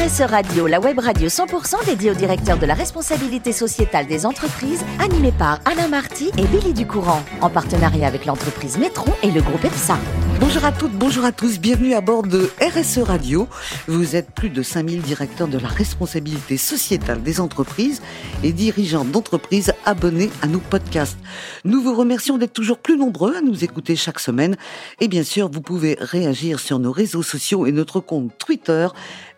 RSE 0.00 0.22
Radio, 0.30 0.66
la 0.66 0.80
web 0.80 0.98
radio 0.98 1.28
100% 1.28 1.84
dédiée 1.84 2.10
au 2.10 2.14
directeur 2.14 2.58
de 2.58 2.64
la 2.64 2.72
responsabilité 2.72 3.52
sociétale 3.52 4.06
des 4.06 4.24
entreprises, 4.24 4.82
animée 4.98 5.30
par 5.30 5.60
Alain 5.66 5.88
Marty 5.88 6.30
et 6.38 6.46
Billy 6.46 6.72
Ducourant, 6.72 7.22
en 7.42 7.50
partenariat 7.50 8.06
avec 8.06 8.24
l'entreprise 8.24 8.78
Métron 8.78 9.12
et 9.22 9.30
le 9.30 9.42
groupe 9.42 9.62
EPSA. 9.62 9.98
Bonjour 10.40 10.64
à 10.64 10.72
toutes, 10.72 10.92
bonjour 10.92 11.26
à 11.26 11.32
tous, 11.32 11.60
bienvenue 11.60 11.92
à 11.92 12.00
bord 12.00 12.22
de 12.22 12.50
RSE 12.62 13.00
Radio. 13.00 13.46
Vous 13.88 14.16
êtes 14.16 14.30
plus 14.30 14.48
de 14.48 14.62
5000 14.62 15.02
directeurs 15.02 15.48
de 15.48 15.58
la 15.58 15.68
responsabilité 15.68 16.56
sociétale 16.56 17.22
des 17.22 17.38
entreprises 17.38 18.00
et 18.42 18.52
dirigeants 18.52 19.04
d'entreprises 19.04 19.74
abonnés 19.84 20.30
à 20.40 20.46
nos 20.46 20.60
podcasts. 20.60 21.18
Nous 21.66 21.82
vous 21.82 21.94
remercions 21.94 22.38
d'être 22.38 22.54
toujours 22.54 22.78
plus 22.78 22.96
nombreux 22.96 23.36
à 23.36 23.42
nous 23.42 23.64
écouter 23.64 23.96
chaque 23.96 24.18
semaine 24.18 24.56
et 24.98 25.08
bien 25.08 25.24
sûr, 25.24 25.50
vous 25.50 25.60
pouvez 25.60 25.98
réagir 26.00 26.58
sur 26.58 26.78
nos 26.78 26.90
réseaux 26.90 27.22
sociaux 27.22 27.66
et 27.66 27.72
notre 27.72 28.00
compte 28.00 28.32
Twitter 28.38 28.88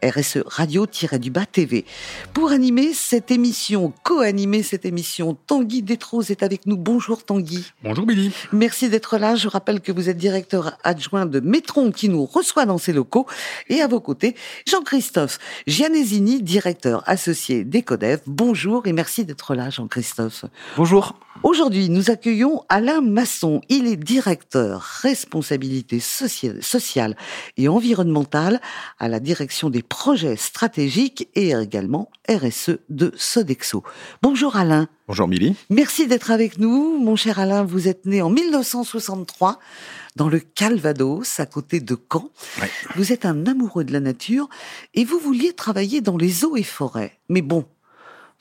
RSE 0.04 0.44
Radio-du-Bas 0.52 1.46
TV. 1.46 1.86
Pour 2.34 2.50
animer 2.50 2.92
cette 2.92 3.30
émission, 3.30 3.94
co-animer 4.02 4.62
cette 4.62 4.84
émission, 4.84 5.34
Tanguy 5.46 5.82
Détros 5.82 6.24
est 6.30 6.42
avec 6.42 6.66
nous. 6.66 6.76
Bonjour 6.76 7.24
Tanguy. 7.24 7.64
Bonjour 7.82 8.04
Billy. 8.04 8.30
Merci 8.52 8.90
d'être 8.90 9.16
là. 9.16 9.34
Je 9.34 9.48
rappelle 9.48 9.80
que 9.80 9.92
vous 9.92 10.10
êtes 10.10 10.18
directeur 10.18 10.76
adjoint 10.84 11.24
de 11.24 11.40
Métron 11.40 11.90
qui 11.90 12.10
nous 12.10 12.26
reçoit 12.26 12.66
dans 12.66 12.76
ses 12.76 12.92
locaux. 12.92 13.26
Et 13.70 13.80
à 13.80 13.88
vos 13.88 14.00
côtés, 14.00 14.36
Jean-Christophe 14.66 15.38
Gianesini, 15.66 16.42
directeur 16.42 17.02
associé 17.06 17.64
d'Ecodev. 17.64 18.20
Bonjour 18.26 18.86
et 18.86 18.92
merci 18.92 19.24
d'être 19.24 19.54
là 19.54 19.70
Jean-Christophe. 19.70 20.44
Bonjour. 20.76 21.14
Aujourd'hui, 21.42 21.88
nous 21.88 22.10
accueillons 22.10 22.62
Alain 22.68 23.00
Masson. 23.00 23.62
Il 23.68 23.88
est 23.88 23.96
directeur 23.96 24.80
responsabilité 24.80 25.98
sociale 25.98 27.16
et 27.56 27.68
environnementale 27.68 28.60
à 29.00 29.08
la 29.08 29.18
direction 29.18 29.68
des 29.70 29.82
projets 29.82 30.36
stratégiques 30.42 31.28
et 31.34 31.52
également 31.52 32.10
RSE 32.28 32.78
de 32.88 33.12
Sodexo. 33.16 33.82
Bonjour 34.22 34.56
Alain. 34.56 34.88
Bonjour 35.06 35.28
Milly. 35.28 35.54
Merci 35.70 36.06
d'être 36.06 36.30
avec 36.30 36.58
nous. 36.58 36.98
Mon 36.98 37.16
cher 37.16 37.38
Alain, 37.38 37.64
vous 37.64 37.88
êtes 37.88 38.06
né 38.06 38.20
en 38.22 38.30
1963 38.30 39.58
dans 40.16 40.28
le 40.28 40.40
Calvados, 40.40 41.40
à 41.40 41.46
côté 41.46 41.80
de 41.80 41.96
Caen. 42.12 42.30
Vous 42.96 43.12
êtes 43.12 43.24
un 43.24 43.46
amoureux 43.46 43.84
de 43.84 43.92
la 43.92 44.00
nature 44.00 44.48
et 44.94 45.04
vous 45.04 45.18
vouliez 45.18 45.52
travailler 45.52 46.00
dans 46.00 46.16
les 46.16 46.44
eaux 46.44 46.56
et 46.56 46.62
forêts. 46.62 47.18
Mais 47.28 47.42
bon, 47.42 47.64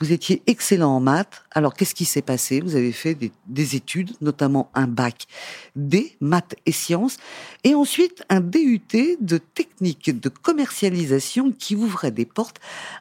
vous 0.02 0.12
étiez 0.12 0.42
excellent 0.48 0.96
en 0.96 1.00
maths. 1.00 1.44
Alors, 1.52 1.76
qu'est-ce 1.76 1.94
qui 1.94 2.06
s'est 2.06 2.24
passé? 2.24 2.60
Vous 2.60 2.76
avez 2.76 2.92
fait 2.92 3.16
des, 3.48 3.76
études, 3.76 4.12
notamment 4.20 4.72
un 4.74 4.88
bac 4.88 5.28
D, 5.76 6.18
maths 6.20 6.56
et 6.66 6.72
sciences, 6.72 7.18
et 7.64 7.76
ensuite 7.76 8.24
un 8.30 8.42
DUT 8.42 8.82
de 9.22 9.38
technique 9.38 10.20
de 10.20 10.30
commercialisation 10.30 11.52
qui 11.52 11.76
ouvrait 11.76 12.10
des 12.10 12.26
portes 12.26 12.58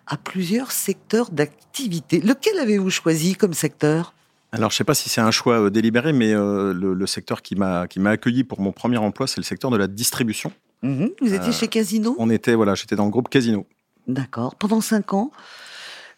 à 0.06 0.18
plusieurs 0.18 0.72
secteurs 0.72 1.30
d'activité. 1.30 2.20
Lequel 2.20 2.58
avez-vous 2.58 2.90
choisi 2.90 3.34
comme 3.34 3.54
secteur? 3.54 4.12
Alors, 4.52 4.70
je 4.70 4.74
ne 4.74 4.78
sais 4.78 4.84
pas 4.84 4.94
si 4.94 5.08
c'est 5.08 5.22
un 5.22 5.30
choix 5.30 5.58
euh, 5.58 5.70
délibéré, 5.70 6.12
mais 6.12 6.34
euh, 6.34 6.74
le, 6.74 7.06
secteur 7.06 7.40
qui 7.40 7.54
m'a 7.54 7.86
qui 7.86 7.98
m'a 7.98 8.10
accueilli 8.10 8.44
pour 8.44 8.60
mon 8.60 8.72
premier 8.72 8.98
emploi, 8.98 9.26
c'est 9.26 9.38
le 9.38 9.44
secteur 9.44 9.70
de 9.70 9.78
la 9.78 9.86
distribution. 9.86 10.52
Mhm. 10.82 11.12
Vous 11.22 11.32
étiez 11.32 11.48
euh, 11.48 11.52
chez 11.52 11.68
Casino? 11.68 12.14
On 12.18 12.28
était, 12.28 12.54
voilà, 12.54 12.74
j'étais 12.74 12.96
dans 12.96 13.06
le 13.06 13.10
groupe 13.10 13.30
Casino. 13.30 13.64
D'accord. 14.06 14.54
Pendant 14.56 14.80
cinq 14.80 15.14
ans? 15.14 15.30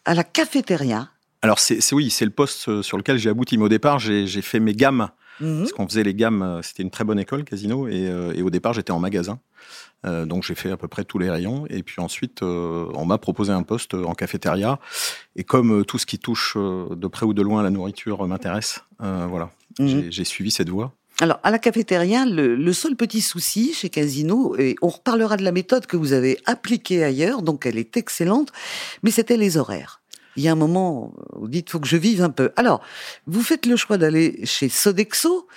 À 0.05 0.13
la 0.13 0.23
cafétéria. 0.23 1.09
Alors 1.41 1.59
c'est 1.59 1.93
oui, 1.93 2.09
c'est 2.09 2.25
le 2.25 2.31
poste 2.31 2.69
euh, 2.69 2.81
sur 2.81 2.97
lequel 2.97 3.17
j'ai 3.17 3.29
abouti. 3.29 3.57
Mais 3.57 3.65
au 3.65 3.69
départ, 3.69 3.99
j'ai 3.99 4.41
fait 4.41 4.59
mes 4.59 4.73
gammes. 4.73 5.09
Mhm. 5.39 5.59
Parce 5.59 5.71
qu'on 5.73 5.87
faisait 5.87 6.03
les 6.03 6.13
gammes, 6.13 6.41
euh, 6.41 6.61
c'était 6.61 6.83
une 6.83 6.91
très 6.91 7.03
bonne 7.03 7.19
école, 7.19 7.43
Casino. 7.43 7.87
Et, 7.87 8.07
euh, 8.07 8.33
et 8.33 8.41
au 8.41 8.49
départ, 8.49 8.73
j'étais 8.73 8.91
en 8.91 8.99
magasin. 8.99 9.39
donc 10.05 10.43
j'ai 10.43 10.55
fait 10.55 10.71
à 10.71 10.77
peu 10.77 10.87
près 10.87 11.03
tous 11.03 11.19
les 11.19 11.29
rayons. 11.29 11.65
Et 11.69 11.83
puis 11.83 12.01
ensuite, 12.01 12.41
on 12.41 13.05
m'a 13.05 13.17
proposé 13.17 13.51
un 13.51 13.63
poste 13.63 13.93
en 13.93 14.13
cafétéria. 14.13 14.79
Et 15.35 15.43
comme 15.43 15.85
tout 15.85 15.97
ce 15.97 16.05
qui 16.05 16.19
touche 16.19 16.55
de 16.57 17.07
près 17.07 17.25
ou 17.25 17.33
de 17.33 17.41
loin 17.41 17.61
à 17.61 17.63
la 17.63 17.69
nourriture 17.69 18.25
m'intéresse, 18.27 18.81
voilà, 18.99 19.51
mhm. 19.79 20.11
j'ai 20.11 20.25
suivi 20.25 20.51
cette 20.51 20.69
voie. 20.69 20.93
Alors, 21.19 21.39
à 21.43 21.51
la 21.51 21.59
cafétéria, 21.59 22.25
le, 22.25 22.73
seul 22.73 22.95
petit 22.95 23.21
souci 23.21 23.73
chez 23.73 23.89
Casino, 23.89 24.57
et 24.57 24.75
on 24.81 24.89
reparlera 24.89 25.37
de 25.37 25.43
la 25.43 25.51
méthode 25.51 25.85
que 25.85 25.95
vous 25.95 26.11
avez 26.11 26.39
appliquée 26.45 27.03
ailleurs, 27.03 27.43
donc 27.43 27.65
elle 27.65 27.77
est 27.77 27.97
excellente, 27.97 28.51
mais 29.03 29.11
c'était 29.11 29.37
les 29.37 29.57
horaires. 29.57 30.01
Il 30.35 30.43
y 30.43 30.47
a 30.47 30.51
un 30.51 30.55
moment, 30.55 31.13
vous 31.33 31.47
dites, 31.47 31.69
faut 31.69 31.79
que 31.79 31.87
je 31.87 31.97
vive 31.97 32.23
un 32.23 32.31
peu. 32.31 32.51
Alors, 32.55 32.81
vous 33.27 33.43
faites 33.43 33.67
le 33.67 33.75
choix 33.75 33.99
d'aller 33.99 34.43
chez 34.45 34.69
Sodexo, 34.69 35.47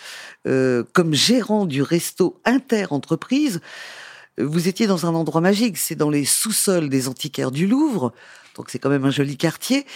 euh, 0.46 0.84
comme 0.92 1.14
gérant 1.14 1.64
du 1.64 1.80
resto 1.80 2.38
inter-entreprise. 2.44 3.60
Vous 4.36 4.68
étiez 4.68 4.86
dans 4.86 5.06
un 5.06 5.14
endroit 5.14 5.40
magique, 5.40 5.78
c'est 5.78 5.94
dans 5.94 6.10
les 6.10 6.26
sous-sols 6.26 6.90
des 6.90 7.08
antiquaires 7.08 7.50
du 7.50 7.66
Louvre, 7.66 8.12
donc 8.54 8.68
c'est 8.68 8.78
quand 8.78 8.90
même 8.90 9.06
un 9.06 9.10
joli 9.10 9.38
quartier. 9.38 9.86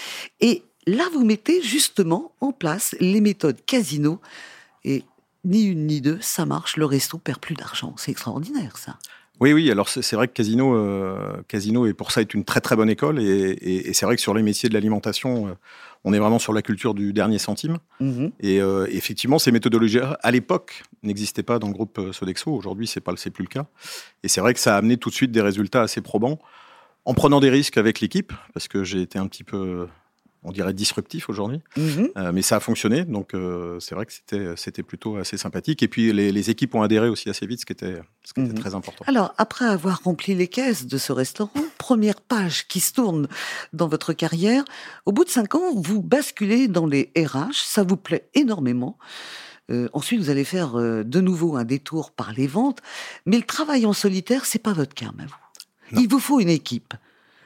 Et 0.41 0.63
là, 0.87 1.05
vous 1.13 1.25
mettez 1.25 1.61
justement 1.61 2.33
en 2.41 2.53
place 2.53 2.97
les 3.01 3.21
méthodes 3.21 3.59
Casino. 3.67 4.19
Et 4.85 5.05
ni 5.45 5.65
une 5.65 5.87
ni 5.87 6.01
deux, 6.01 6.19
ça 6.21 6.47
marche, 6.47 6.77
le 6.77 6.85
resto 6.85 7.19
perd 7.19 7.41
plus 7.41 7.55
d'argent. 7.55 7.95
C'est 7.97 8.11
extraordinaire, 8.11 8.77
ça. 8.77 8.97
Oui, 9.41 9.55
oui. 9.55 9.71
Alors 9.71 9.89
c'est 9.89 10.15
vrai 10.15 10.29
que 10.29 10.35
Casino, 10.35 10.75
euh, 10.75 11.43
Casino, 11.49 11.87
et 11.87 11.95
pour 11.95 12.13
ça 12.13 12.21
est 12.21 12.35
une 12.35 12.45
très 12.45 12.61
très 12.61 12.77
bonne 12.77 12.91
école. 12.91 13.21
Et, 13.21 13.93
c'est 13.95 14.05
vrai 14.05 14.17
que 14.17 14.23
sur 14.23 14.35
les 14.35 14.43
métiers 14.43 14.69
de 14.69 14.75
l'alimentation, 14.75 15.49
euh, 15.49 15.53
on 16.05 16.13
est 16.13 16.19
vraiment 16.19 16.39
sur 16.39 16.53
la 16.53 16.61
culture 16.61 16.93
du 16.93 17.15
dernier 17.15 17.39
centime. 17.39 17.79
Mm-hmm. 18.03 18.33
Et 18.41 18.61
euh, 18.61 18.87
effectivement, 18.91 19.39
ces 19.39 19.51
méthodologies 19.51 20.01
à 20.01 20.31
l'époque 20.31 20.83
n'existaient 21.03 21.43
pas 21.43 21.59
dans 21.59 21.69
le 21.69 21.73
groupe 21.73 22.13
Sodexo. 22.13 22.53
Aujourd'hui, 22.53 22.87
c'est 22.87 23.01
pas, 23.01 23.15
c'est 23.17 23.31
plus 23.31 23.45
le 23.45 23.49
cas. 23.49 23.65
Et 24.23 24.29
c'est 24.29 24.43
vrai 24.43 24.53
que 24.53 24.61
ça 24.61 24.75
a 24.75 24.79
amené 24.79 24.99
tout 24.99 25.09
de 25.09 25.15
suite 25.15 25.33
des 25.33 25.41
résultats 25.41 25.83
assez 25.83 26.03
probants 26.03 26.39
en 27.07 27.15
prenant 27.15 27.41
des 27.41 27.49
risques 27.49 27.79
avec 27.79 28.01
l'équipe, 28.01 28.35
parce 28.53 28.69
que 28.69 28.85
j'ai 28.85 29.01
été 29.01 29.19
un 29.19 29.27
petit 29.27 29.43
peu 29.43 29.89
on 30.43 30.53
dirait 30.53 30.73
disruptif 30.73 31.29
aujourd'hui, 31.29 31.61
mhm. 31.77 32.11
euh, 32.17 32.33
mais 32.33 32.43
ça 32.43 32.57
a 32.57 32.61
fonctionné, 32.61 33.05
donc 33.05 33.35
euh, 33.35 33.79
c'est 33.81 33.95
vrai 33.95 34.07
que 34.07 34.13
c'était 34.13 34.55
c'était 34.57 34.83
plutôt 34.83 35.17
assez 35.17 35.37
sympathique. 35.37 35.83
Et 35.83 35.89
puis 35.89 36.13
les, 36.13 36.51
équipes 36.51 36.75
ont 36.75 36.83
adhéré 36.83 37.09
aussi 37.09 37.29
assez 37.29 37.47
vite, 37.47 37.61
ce 37.61 37.67
qui 37.67 37.73
était 37.73 38.01
ce 38.25 38.33
qui 38.33 38.41
était 38.41 38.53
mhm. 38.53 38.59
très 38.59 38.75
important. 38.75 39.05
Alors 39.07 39.35
après 39.37 39.67
avoir 39.67 40.03
rempli 40.03 40.35
les 40.35 40.49
caisses 40.49 40.87
de 40.87 40.99
ce 40.99 41.13
restaurant, 41.13 41.51
première 41.79 42.21
page 42.21 42.67
qui 42.69 42.81
se 42.81 42.95
tourne 42.95 43.29
dans 43.73 43.89
votre 43.89 44.13
carrière, 44.13 44.65
au 45.05 45.13
bout 45.13 45.25
de 45.25 45.31
cinq 45.31 45.55
ans, 45.55 45.75
vous 45.75 46.01
basculez 46.03 46.69
dans 46.69 46.87
les 46.87 47.13
RH, 47.17 47.55
ça 47.55 47.83
vous 47.83 47.97
plaît 47.97 48.29
énormément. 48.35 48.99
Euh, 49.71 49.89
ensuite, 49.93 50.21
vous 50.21 50.31
allez 50.31 50.45
faire 50.45 50.75
de 50.75 51.21
nouveau 51.21 51.57
un 51.57 51.65
détour 51.65 52.11
par 52.11 52.33
les 52.33 52.49
ventes, 52.49 52.81
mais 53.27 53.37
le 53.37 53.45
travail 53.45 53.87
en 53.87 53.93
solitaire, 53.93 54.45
c'est 54.45 54.59
pas 54.59 54.73
votre 54.73 54.95
cas, 54.95 55.11
vous. 55.17 56.01
Il 56.01 56.09
vous 56.09 56.19
faut 56.19 56.41
une 56.41 56.49
équipe. 56.49 56.95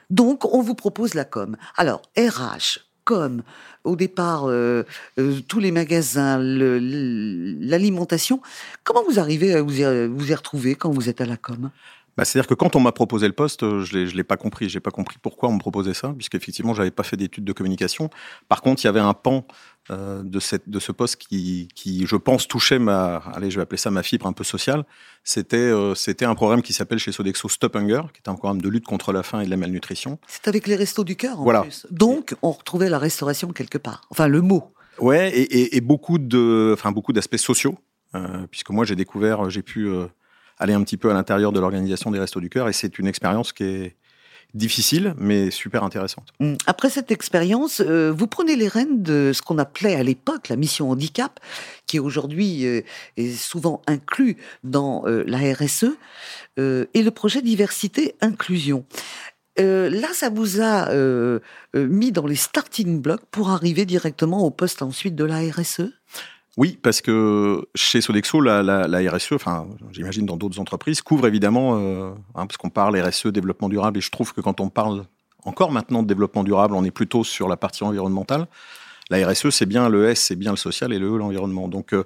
Donc, 0.09 0.45
on 0.45 0.61
vous 0.61 0.75
propose 0.75 1.13
la 1.13 1.25
com. 1.25 1.57
Alors, 1.75 2.01
RH, 2.17 2.79
com, 3.05 3.43
au 3.83 3.95
départ, 3.95 4.49
euh, 4.49 4.83
euh, 5.19 5.39
tous 5.47 5.59
les 5.59 5.71
magasins, 5.71 6.39
l'alimentation. 6.39 8.41
Comment 8.83 9.03
vous 9.09 9.19
arrivez 9.19 9.53
à 9.53 9.61
vous 9.61 9.79
y, 9.79 10.07
vous 10.07 10.31
y 10.31 10.33
retrouver 10.33 10.75
quand 10.75 10.91
vous 10.91 11.07
êtes 11.07 11.21
à 11.21 11.25
la 11.25 11.37
com? 11.37 11.69
Bah, 12.17 12.25
C'est-à-dire 12.25 12.47
que 12.47 12.53
quand 12.53 12.75
on 12.75 12.79
m'a 12.79 12.91
proposé 12.91 13.27
le 13.27 13.33
poste, 13.33 13.61
je 13.61 13.97
ne 13.97 14.11
l'ai 14.11 14.23
pas 14.23 14.37
compris. 14.37 14.69
Je 14.69 14.77
n'ai 14.77 14.81
pas 14.81 14.91
compris 14.91 15.17
pourquoi 15.21 15.49
on 15.49 15.53
me 15.53 15.59
proposait 15.59 15.93
ça, 15.93 16.13
puisqu'effectivement, 16.17 16.73
je 16.73 16.79
n'avais 16.79 16.91
pas 16.91 17.03
fait 17.03 17.17
d'études 17.17 17.45
de 17.45 17.53
communication. 17.53 18.09
Par 18.47 18.61
contre, 18.61 18.83
il 18.83 18.85
y 18.85 18.89
avait 18.89 18.99
un 18.99 19.13
pan 19.13 19.45
euh, 19.91 20.23
de, 20.23 20.39
cette, 20.39 20.67
de 20.67 20.79
ce 20.79 20.91
poste 20.91 21.17
qui, 21.17 21.67
qui, 21.75 22.07
je 22.07 22.15
pense, 22.15 22.47
touchait 22.47 22.79
ma, 22.79 23.17
allez, 23.17 23.51
je 23.51 23.57
vais 23.57 23.61
appeler 23.61 23.77
ça 23.77 23.91
ma 23.91 24.01
fibre 24.01 24.25
un 24.25 24.33
peu 24.33 24.43
sociale. 24.43 24.83
C'était, 25.23 25.57
euh, 25.57 25.93
c'était 25.95 26.25
un 26.25 26.35
programme 26.35 26.61
qui 26.61 26.73
s'appelle 26.73 26.97
chez 26.97 27.11
Sodexo 27.11 27.49
Stop 27.49 27.75
Hunger, 27.75 28.01
qui 28.13 28.21
est 28.25 28.29
un 28.29 28.35
programme 28.35 28.61
de 28.61 28.69
lutte 28.69 28.85
contre 28.85 29.13
la 29.13 29.21
faim 29.23 29.41
et 29.41 29.45
de 29.45 29.49
la 29.49 29.57
malnutrition. 29.57 30.17
C'est 30.27 30.47
avec 30.47 30.67
les 30.67 30.75
restos 30.75 31.03
du 31.03 31.15
cœur, 31.15 31.39
en 31.39 31.43
voilà. 31.43 31.61
plus. 31.61 31.85
Donc, 31.91 32.35
on 32.41 32.51
retrouvait 32.51 32.89
la 32.89 32.99
restauration 32.99 33.51
quelque 33.53 33.77
part. 33.77 34.01
Enfin, 34.09 34.27
le 34.27 34.41
mot. 34.41 34.73
Ouais, 34.99 35.29
et, 35.29 35.41
et, 35.41 35.77
et 35.77 35.81
beaucoup 35.81 36.17
de, 36.17 36.71
enfin, 36.73 36.91
beaucoup 36.91 37.13
d'aspects 37.13 37.37
sociaux, 37.37 37.77
euh, 38.15 38.47
puisque 38.49 38.71
moi, 38.71 38.85
j'ai 38.85 38.95
découvert, 38.95 39.49
j'ai 39.49 39.61
pu 39.61 39.89
aller 40.57 40.73
un 40.73 40.81
petit 40.83 40.97
peu 40.97 41.11
à 41.11 41.13
l'intérieur 41.13 41.51
de 41.51 41.59
l'organisation 41.59 42.11
des 42.11 42.19
restos 42.19 42.39
du 42.39 42.49
cœur, 42.49 42.69
et 42.69 42.73
c'est 42.73 42.97
une 42.97 43.07
expérience 43.07 43.53
qui 43.53 43.63
est, 43.63 43.95
difficile, 44.55 45.13
mais 45.17 45.51
super 45.51 45.83
intéressante. 45.83 46.33
Mm. 46.39 46.55
Après 46.65 46.89
cette 46.89 47.11
expérience, 47.11 47.81
euh, 47.85 48.11
vous 48.11 48.25
prenez 48.25 48.55
les 48.55 48.67
rênes 48.67 49.03
de 49.03 49.31
ce 49.33 49.41
qu'on 49.41 49.57
appelait 49.57 49.95
à 49.95 50.03
l'époque 50.03 50.49
la 50.49 50.55
mission 50.55 50.89
handicap, 50.89 51.39
qui 51.85 51.99
aujourd'hui 51.99 52.65
euh, 52.65 52.81
est 53.17 53.35
souvent 53.35 53.81
inclus 53.85 54.37
dans 54.63 55.03
euh, 55.05 55.23
la 55.27 55.39
RSE, 55.53 55.85
et 56.57 57.03
le 57.03 57.11
projet 57.11 57.41
diversité 57.41 58.15
inclusion. 58.21 58.85
là, 59.57 60.07
ça 60.13 60.29
vous 60.29 60.61
a 60.61 60.89
mis 61.75 62.13
dans 62.13 62.25
les 62.27 62.37
starting 62.37 63.01
blocks 63.01 63.25
pour 63.29 63.49
arriver 63.49 63.85
directement 63.85 64.45
au 64.45 64.51
poste 64.51 64.81
ensuite 64.81 65.15
de 65.15 65.25
la 65.25 65.39
RSE 65.39 65.91
oui, 66.57 66.79
parce 66.81 67.01
que 67.01 67.67
chez 67.75 67.99
Sodexo, 67.99 68.39
la, 68.39 69.11
RSE, 69.11 69.33
enfin, 69.33 69.67
j'imagine 69.91 70.25
dans 70.25 70.37
d'autres 70.37 70.59
entreprises, 70.59 71.01
couvre 71.01 71.27
évidemment, 71.27 71.77
euh, 71.77 72.11
hein, 72.33 72.45
parce 72.47 72.55
qu'on 72.57 72.69
parle 72.69 72.97
RSE, 72.97 73.27
développement 73.27 73.67
durable, 73.67 73.97
et 73.97 74.01
je 74.01 74.09
trouve 74.09 74.33
que 74.33 74.39
quand 74.39 74.61
on 74.61 74.69
parle 74.69 75.03
encore 75.43 75.71
maintenant 75.71 76.01
de 76.01 76.07
développement 76.07 76.43
durable, 76.43 76.73
on 76.75 76.83
est 76.85 76.91
plutôt 76.91 77.23
sur 77.25 77.49
la 77.49 77.57
partie 77.57 77.83
environnementale. 77.83 78.47
La 79.09 79.27
RSE, 79.27 79.49
c'est 79.49 79.65
bien 79.65 79.89
le 79.89 80.09
S, 80.09 80.21
c'est 80.21 80.35
bien 80.35 80.51
le 80.51 80.57
social, 80.57 80.93
et 80.93 80.99
le 80.99 81.13
E, 81.13 81.17
l'environnement. 81.17 81.67
Donc, 81.67 81.93
euh, 81.93 82.05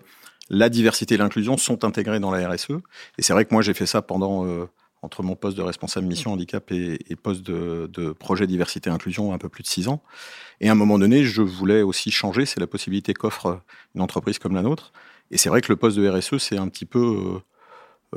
la 0.49 0.69
diversité 0.69 1.15
et 1.15 1.17
l'inclusion 1.17 1.55
sont 1.55 1.85
intégrés 1.85 2.19
dans 2.19 2.31
la 2.31 2.49
RSE. 2.49 2.71
Et 3.17 3.21
c'est 3.21 3.33
vrai 3.33 3.45
que 3.45 3.53
moi, 3.53 3.61
j'ai 3.61 3.75
fait 3.75 3.85
ça 3.85 4.01
pendant, 4.01 4.45
euh, 4.45 4.65
entre 5.01 5.23
mon 5.23 5.35
poste 5.35 5.57
de 5.57 5.61
responsable 5.61 6.07
mission 6.07 6.33
handicap 6.33 6.71
et, 6.71 6.99
poste 7.21 7.41
de, 7.43 7.89
de, 7.91 8.11
projet 8.11 8.47
diversité 8.47 8.89
inclusion 8.89 9.33
un 9.33 9.37
peu 9.37 9.49
plus 9.49 9.63
de 9.63 9.67
six 9.67 9.87
ans. 9.87 10.01
Et 10.61 10.69
à 10.69 10.73
un 10.73 10.75
moment 10.75 10.99
donné, 10.99 11.23
je 11.23 11.41
voulais 11.41 11.81
aussi 11.81 12.11
changer. 12.11 12.45
C'est 12.45 12.59
la 12.59 12.67
possibilité 12.67 13.13
qu'offre 13.13 13.61
une 13.95 14.01
entreprise 14.01 14.39
comme 14.39 14.55
la 14.55 14.61
nôtre. 14.61 14.91
Et 15.31 15.37
c'est 15.37 15.49
vrai 15.49 15.61
que 15.61 15.71
le 15.71 15.77
poste 15.77 15.97
de 15.97 16.09
RSE, 16.09 16.37
c'est 16.37 16.57
un 16.57 16.67
petit 16.67 16.85
peu 16.85 16.99
euh, 16.99 17.39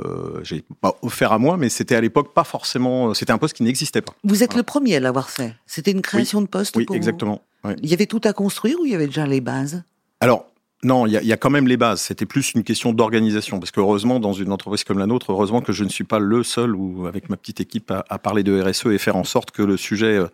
euh, 0.04 0.40
j'ai 0.42 0.64
pas 0.80 0.96
offert 1.02 1.32
à 1.32 1.38
moi, 1.38 1.56
mais 1.56 1.68
c'était 1.68 1.94
à 1.94 2.00
l'époque 2.00 2.32
pas 2.32 2.44
forcément. 2.44 3.14
C'était 3.14 3.32
un 3.32 3.38
poste 3.38 3.54
qui 3.54 3.62
n'existait 3.62 4.00
pas. 4.00 4.14
Vous 4.24 4.42
êtes 4.42 4.54
le 4.54 4.62
premier 4.62 4.96
à 4.96 5.00
l'avoir 5.00 5.30
fait. 5.30 5.54
C'était 5.66 5.92
une 5.92 6.02
création 6.02 6.40
de 6.40 6.46
poste. 6.46 6.76
Oui, 6.76 6.86
exactement. 6.92 7.42
Il 7.82 7.88
y 7.88 7.94
avait 7.94 8.06
tout 8.06 8.20
à 8.24 8.32
construire 8.32 8.80
ou 8.80 8.86
il 8.86 8.92
y 8.92 8.94
avait 8.94 9.06
déjà 9.06 9.26
les 9.26 9.40
bases? 9.40 9.84
Alors. 10.20 10.51
Non, 10.84 11.06
il 11.06 11.12
y, 11.12 11.32
a 11.32 11.36
quand 11.36 11.50
même 11.50 11.68
les 11.68 11.76
bases. 11.76 12.00
C'était 12.00 12.26
plus 12.26 12.54
une 12.54 12.64
question 12.64 12.92
d'organisation, 12.92 13.60
parce 13.60 13.70
que 13.70 13.78
heureusement, 13.78 14.18
dans 14.18 14.32
une 14.32 14.50
entreprise 14.50 14.82
comme 14.82 14.98
la 14.98 15.06
nôtre, 15.06 15.30
heureusement 15.30 15.60
que 15.60 15.72
je 15.72 15.84
ne 15.84 15.88
suis 15.88 16.02
pas 16.02 16.18
le 16.18 16.42
seul 16.42 16.74
ou 16.74 17.06
avec 17.06 17.30
ma 17.30 17.36
petite 17.36 17.60
équipe 17.60 17.92
à, 17.92 18.04
à 18.08 18.18
parler 18.18 18.42
de 18.42 18.60
RSE 18.60 18.86
et 18.86 18.98
faire 18.98 19.14
en 19.14 19.22
sorte 19.22 19.52
que 19.52 19.62
le 19.62 19.76
sujet 19.76 20.16
euh, 20.16 20.26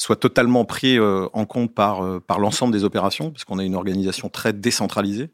soit 0.00 0.16
totalement 0.16 0.64
pris 0.64 0.98
euh, 0.98 1.26
en 1.34 1.44
compte 1.44 1.74
par, 1.74 2.02
euh, 2.02 2.20
par 2.26 2.38
l'ensemble 2.38 2.72
des 2.72 2.84
opérations, 2.84 3.30
parce 3.30 3.44
qu'on 3.44 3.58
a 3.58 3.64
une 3.64 3.74
organisation 3.74 4.30
très 4.30 4.54
décentralisée. 4.54 5.28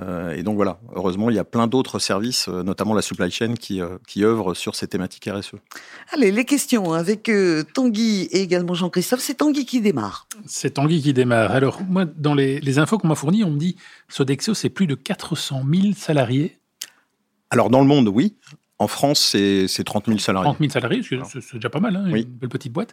Euh, 0.00 0.34
et 0.34 0.42
donc 0.42 0.56
voilà, 0.56 0.80
heureusement, 0.94 1.30
il 1.30 1.36
y 1.36 1.38
a 1.38 1.44
plein 1.44 1.66
d'autres 1.66 1.98
services, 1.98 2.46
notamment 2.48 2.92
la 2.92 3.00
supply 3.00 3.30
chain, 3.30 3.54
qui, 3.54 3.80
qui 4.06 4.22
œuvrent 4.22 4.54
sur 4.54 4.74
ces 4.74 4.86
thématiques 4.86 5.30
RSE. 5.32 5.54
Allez, 6.12 6.30
les 6.30 6.44
questions 6.44 6.92
avec 6.92 7.30
Tanguy 7.72 8.28
et 8.30 8.42
également 8.42 8.74
Jean-Christophe. 8.74 9.20
C'est 9.20 9.36
Tanguy 9.36 9.64
qui 9.64 9.80
démarre. 9.80 10.28
C'est 10.44 10.72
Tanguy 10.72 11.00
qui 11.00 11.14
démarre. 11.14 11.50
Alors, 11.50 11.80
moi, 11.82 12.04
dans 12.04 12.34
les, 12.34 12.60
les 12.60 12.78
infos 12.78 12.98
qu'on 12.98 13.08
m'a 13.08 13.14
fournies, 13.14 13.44
on 13.44 13.50
me 13.50 13.58
dit 13.58 13.76
Sodexo, 14.10 14.52
c'est 14.52 14.68
plus 14.68 14.86
de 14.86 14.94
400 14.94 15.62
000 15.72 15.94
salariés. 15.96 16.58
Alors, 17.48 17.70
dans 17.70 17.80
le 17.80 17.86
monde, 17.86 18.08
oui. 18.08 18.36
En 18.78 18.88
France, 18.88 19.20
c'est 19.20 19.84
30 19.84 20.06
000 20.06 20.18
salariés. 20.18 20.50
30 20.50 20.58
000 20.58 20.70
salariés, 20.70 21.02
c'est 21.02 21.54
déjà 21.54 21.70
pas 21.70 21.80
mal, 21.80 21.96
hein, 21.96 22.06
une 22.06 22.24
belle 22.24 22.48
petite 22.50 22.72
boîte. 22.72 22.92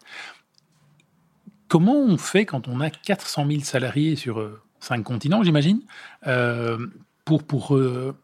Comment 1.70 1.96
on 1.96 2.18
fait 2.18 2.46
quand 2.46 2.68
on 2.68 2.82
a 2.82 2.90
400 2.90 3.46
000 3.48 3.62
salariés 3.62 4.16
sur 4.16 4.40
euh, 4.40 4.60
cinq 4.80 5.04
continents, 5.04 5.44
j'imagine, 5.44 5.82
euh, 6.26 6.88
pour, 7.26 7.44
pour 7.44 7.78
euh, 7.78 8.16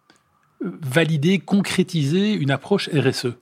valider, 0.62 1.38
concrétiser 1.40 2.34
une 2.34 2.52
approche 2.52 2.90
RSE 2.90 3.34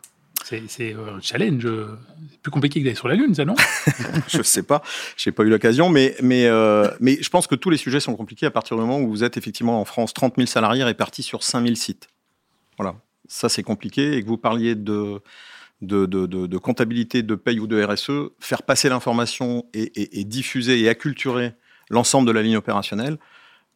c'est 0.67 0.93
un 0.93 1.21
challenge 1.21 1.65
plus 2.41 2.51
compliqué 2.51 2.81
que 2.81 2.83
d'aller 2.83 2.97
sur 2.97 3.07
la 3.07 3.15
Lune, 3.15 3.33
ça, 3.33 3.45
non? 3.45 3.55
Je 4.27 4.39
ne 4.39 4.43
sais 4.43 4.61
pas, 4.61 4.83
je 5.15 5.29
n'ai 5.29 5.33
pas 5.33 5.43
eu 5.43 5.49
l'occasion, 5.49 5.87
mais, 5.87 6.17
mais, 6.21 6.49
mais 6.99 7.17
je 7.23 7.29
pense 7.29 7.47
que 7.47 7.55
tous 7.55 7.69
les 7.69 7.77
sujets 7.77 8.01
sont 8.01 8.13
compliqués 8.17 8.45
à 8.45 8.51
partir 8.51 8.75
du 8.75 8.81
moment 8.81 8.99
où 8.99 9.09
vous 9.09 9.23
êtes 9.23 9.37
effectivement 9.37 9.79
en 9.79 9.85
France. 9.85 10.13
30 10.13 10.35
000 10.35 10.45
salariés 10.45 10.83
répartis 10.83 11.23
sur 11.23 11.43
5 11.43 11.63
000 11.63 11.75
sites. 11.75 12.09
Voilà, 12.77 12.95
ça 13.29 13.47
c'est 13.47 13.63
compliqué, 13.63 14.17
et 14.17 14.21
que 14.21 14.27
vous 14.27 14.37
parliez 14.37 14.75
de, 14.75 15.21
de, 15.87 16.57
comptabilité, 16.57 17.23
de 17.23 17.35
paye 17.35 17.59
ou 17.59 17.67
de 17.67 17.83
RSE, 17.83 18.31
faire 18.39 18.63
passer 18.63 18.89
l'information 18.89 19.65
et, 19.73 20.23
diffuser 20.23 20.79
et 20.81 20.89
acculturer 20.89 21.53
l'ensemble 21.89 22.27
de 22.27 22.31
la 22.31 22.41
ligne 22.41 22.57
opérationnelle, 22.57 23.17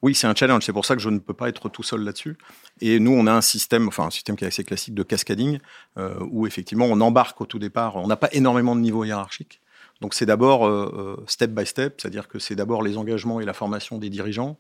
oui, 0.04 0.14
c'est 0.14 0.28
un 0.28 0.36
challenge. 0.36 0.64
C'est 0.64 0.74
pour 0.74 0.86
ça 0.86 0.96
que 0.96 1.02
je 1.02 1.10
ne 1.10 1.18
peux 1.18 1.34
pas 1.34 1.50
être 1.50 1.70
tout 1.70 1.82
seul 1.82 2.04
là-dessus. 2.04 2.38
Et 2.82 3.00
nous, 3.00 3.12
on 3.12 3.26
a 3.26 3.34
un 3.34 3.42
système, 3.42 3.88
enfin 3.88 4.06
un 4.06 4.10
système 4.12 4.36
qui 4.36 4.44
est 4.44 4.48
assez 4.48 4.64
classique 4.64 4.94
de 4.94 5.04
cascading, 5.04 5.58
euh, 5.98 6.16
où 6.30 6.46
effectivement 6.46 6.86
on 6.86 7.02
embarque 7.02 7.42
au 7.42 7.46
tout 7.46 7.60
départ. 7.60 7.96
On 7.96 8.08
n'a 8.08 8.16
pas 8.16 8.30
énormément 8.32 8.76
de 8.76 8.82
niveaux 8.82 9.04
hiérarchiques. 9.06 9.60
Donc 10.02 10.14
c'est 10.14 10.28
d'abord 10.28 10.68
euh, 10.68 11.18
euh, 11.20 11.24
step 11.28 11.52
by 11.52 11.66
step, 11.66 12.00
c'est-à-dire 12.00 12.28
que 12.28 12.38
c'est 12.38 12.56
d'abord 12.56 12.84
les 12.84 12.98
engagements 12.98 13.42
et 13.42 13.46
la 13.46 13.54
formation 13.54 13.98
des 13.98 14.12
dirigeants, 14.12 14.60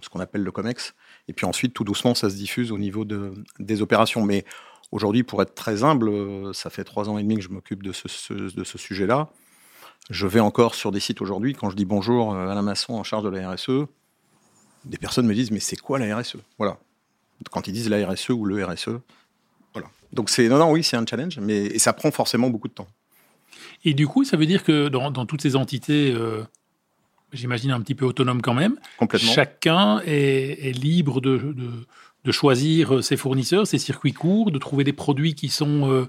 ce 0.00 0.08
qu'on 0.08 0.20
appelle 0.20 0.44
le 0.44 0.52
COMEX, 0.52 0.94
et 1.26 1.32
puis 1.32 1.46
ensuite 1.46 1.74
tout 1.74 1.84
doucement 1.84 2.14
ça 2.14 2.30
se 2.30 2.36
diffuse 2.36 2.70
au 2.70 2.78
niveau 2.78 3.04
de, 3.04 3.32
des 3.58 3.82
opérations. 3.82 4.24
Mais 4.24 4.44
Aujourd'hui, 4.90 5.22
pour 5.22 5.42
être 5.42 5.54
très 5.54 5.84
humble, 5.84 6.08
euh, 6.08 6.52
ça 6.52 6.70
fait 6.70 6.84
trois 6.84 7.08
ans 7.08 7.18
et 7.18 7.22
demi 7.22 7.36
que 7.36 7.42
je 7.42 7.50
m'occupe 7.50 7.82
de 7.82 7.92
ce, 7.92 8.32
de 8.32 8.64
ce 8.64 8.78
sujet-là. 8.78 9.28
Je 10.10 10.26
vais 10.26 10.40
encore 10.40 10.74
sur 10.74 10.90
des 10.90 11.00
sites 11.00 11.20
aujourd'hui, 11.20 11.54
quand 11.54 11.68
je 11.68 11.76
dis 11.76 11.84
bonjour 11.84 12.34
à 12.34 12.54
la 12.54 12.62
maçon 12.62 12.94
en 12.94 13.04
charge 13.04 13.24
de 13.24 13.28
la 13.28 13.50
RSE, 13.50 13.86
des 14.86 14.96
personnes 14.96 15.26
me 15.26 15.34
disent 15.34 15.50
mais 15.50 15.60
c'est 15.60 15.76
quoi 15.76 15.98
la 15.98 16.16
RSE 16.16 16.36
Voilà. 16.56 16.78
Quand 17.50 17.66
ils 17.66 17.72
disent 17.72 17.90
la 17.90 18.08
RSE 18.08 18.30
ou 18.30 18.46
le 18.46 18.64
RSE, 18.64 19.00
voilà. 19.74 19.88
Donc 20.12 20.30
c'est 20.30 20.48
non 20.48 20.58
non 20.58 20.72
oui 20.72 20.82
c'est 20.82 20.96
un 20.96 21.04
challenge, 21.04 21.38
mais 21.40 21.66
et 21.66 21.78
ça 21.78 21.92
prend 21.92 22.10
forcément 22.10 22.48
beaucoup 22.48 22.68
de 22.68 22.72
temps. 22.72 22.88
Et 23.84 23.94
du 23.94 24.06
coup, 24.06 24.24
ça 24.24 24.36
veut 24.36 24.46
dire 24.46 24.64
que 24.64 24.88
dans, 24.88 25.26
toutes 25.26 25.42
ces 25.42 25.54
entités, 25.54 26.12
euh, 26.12 26.42
j'imagine 27.32 27.70
un 27.70 27.80
petit 27.80 27.94
peu 27.94 28.06
autonomes 28.06 28.42
quand 28.42 28.54
même, 28.54 28.76
Complètement. 28.98 29.32
chacun 29.32 30.00
est, 30.00 30.76
libre 30.76 31.20
de 31.20 31.36
de 31.36 31.70
choisir 32.32 32.96
euh, 32.96 33.02
ses 33.02 33.16
fournisseurs, 33.16 33.66
ses 33.66 33.78
circuits 33.78 34.12
courts, 34.12 34.50
de 34.50 34.58
trouver 34.58 34.84
des 34.84 34.92
produits 34.92 35.34
qui 35.34 35.48
sont 35.48 35.90
euh, 35.90 36.08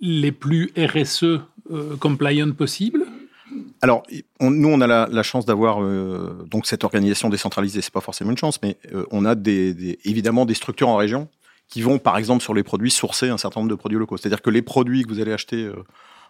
les 0.00 0.32
plus 0.32 0.72
RSE 0.76 1.24
euh, 1.24 1.96
compliant 1.98 2.50
possibles 2.52 3.04
alors, 3.82 4.04
nous, 4.40 4.68
on 4.68 4.80
a 4.80 4.86
la, 4.86 5.22
chance 5.24 5.44
d'avoir 5.44 5.80
donc 6.46 6.66
cette 6.66 6.84
organisation 6.84 7.28
décentralisée. 7.28 7.80
C'est 7.80 7.92
pas 7.92 8.00
forcément 8.00 8.30
une 8.30 8.38
chance, 8.38 8.62
mais 8.62 8.76
on 9.10 9.24
a 9.24 9.34
évidemment 10.04 10.44
des 10.46 10.54
structures 10.54 10.88
en 10.88 10.94
région 10.94 11.26
qui 11.66 11.82
vont, 11.82 11.98
par 11.98 12.16
exemple, 12.16 12.44
sur 12.44 12.54
les 12.54 12.62
produits 12.62 12.92
sourcer 12.92 13.28
un 13.28 13.38
certain 13.38 13.58
nombre 13.58 13.70
de 13.70 13.74
produits 13.74 13.98
locaux. 13.98 14.16
C'est-à-dire 14.18 14.40
que 14.40 14.50
les 14.50 14.62
produits 14.62 15.02
que 15.02 15.08
vous 15.08 15.18
allez 15.18 15.32
acheter 15.32 15.68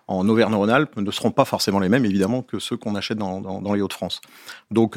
en 0.08 0.26
Auvergne-Rhône-Alpes 0.30 0.96
ne 0.96 1.10
seront 1.10 1.30
pas 1.30 1.44
forcément 1.44 1.78
les 1.78 1.90
mêmes, 1.90 2.06
évidemment, 2.06 2.40
que 2.40 2.58
ceux 2.58 2.78
qu'on 2.78 2.94
achète 2.94 3.18
dans, 3.18 3.42
dans, 3.42 3.74
les 3.74 3.82
Hauts-de-France. 3.82 4.22
Donc, 4.70 4.96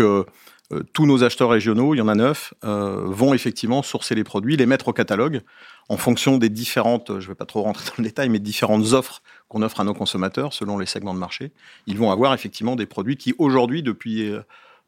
tous 0.94 1.06
nos 1.06 1.24
acheteurs 1.24 1.50
régionaux, 1.50 1.94
il 1.94 1.98
y 1.98 2.02
en 2.02 2.08
a 2.08 2.16
neuf, 2.16 2.54
euh, 2.64 3.04
vont 3.06 3.34
effectivement 3.34 3.84
sourcer 3.84 4.16
les 4.16 4.24
produits, 4.24 4.56
les 4.56 4.66
mettre 4.66 4.88
au 4.88 4.94
catalogue 4.94 5.42
en 5.90 5.98
fonction 5.98 6.38
des 6.38 6.50
différentes, 6.50 7.20
je 7.20 7.26
ne 7.26 7.32
vais 7.32 7.36
pas 7.36 7.46
trop 7.46 7.62
rentrer 7.62 7.86
dans 7.86 7.96
le 7.98 8.04
détail, 8.04 8.30
mais 8.30 8.40
différentes 8.40 8.94
offres 8.94 9.22
qu'on 9.50 9.62
offre 9.62 9.80
à 9.80 9.84
nos 9.84 9.94
consommateurs 9.94 10.54
selon 10.54 10.78
les 10.78 10.86
segments 10.86 11.14
de 11.14 11.20
marché. 11.20 11.52
Ils 11.88 11.98
vont 11.98 12.12
avoir 12.12 12.34
effectivement 12.34 12.76
des 12.76 12.86
produits 12.86 13.18
qui 13.18 13.36
aujourd'hui, 13.38 13.84
depuis 13.84 14.30
euh, 14.30 14.42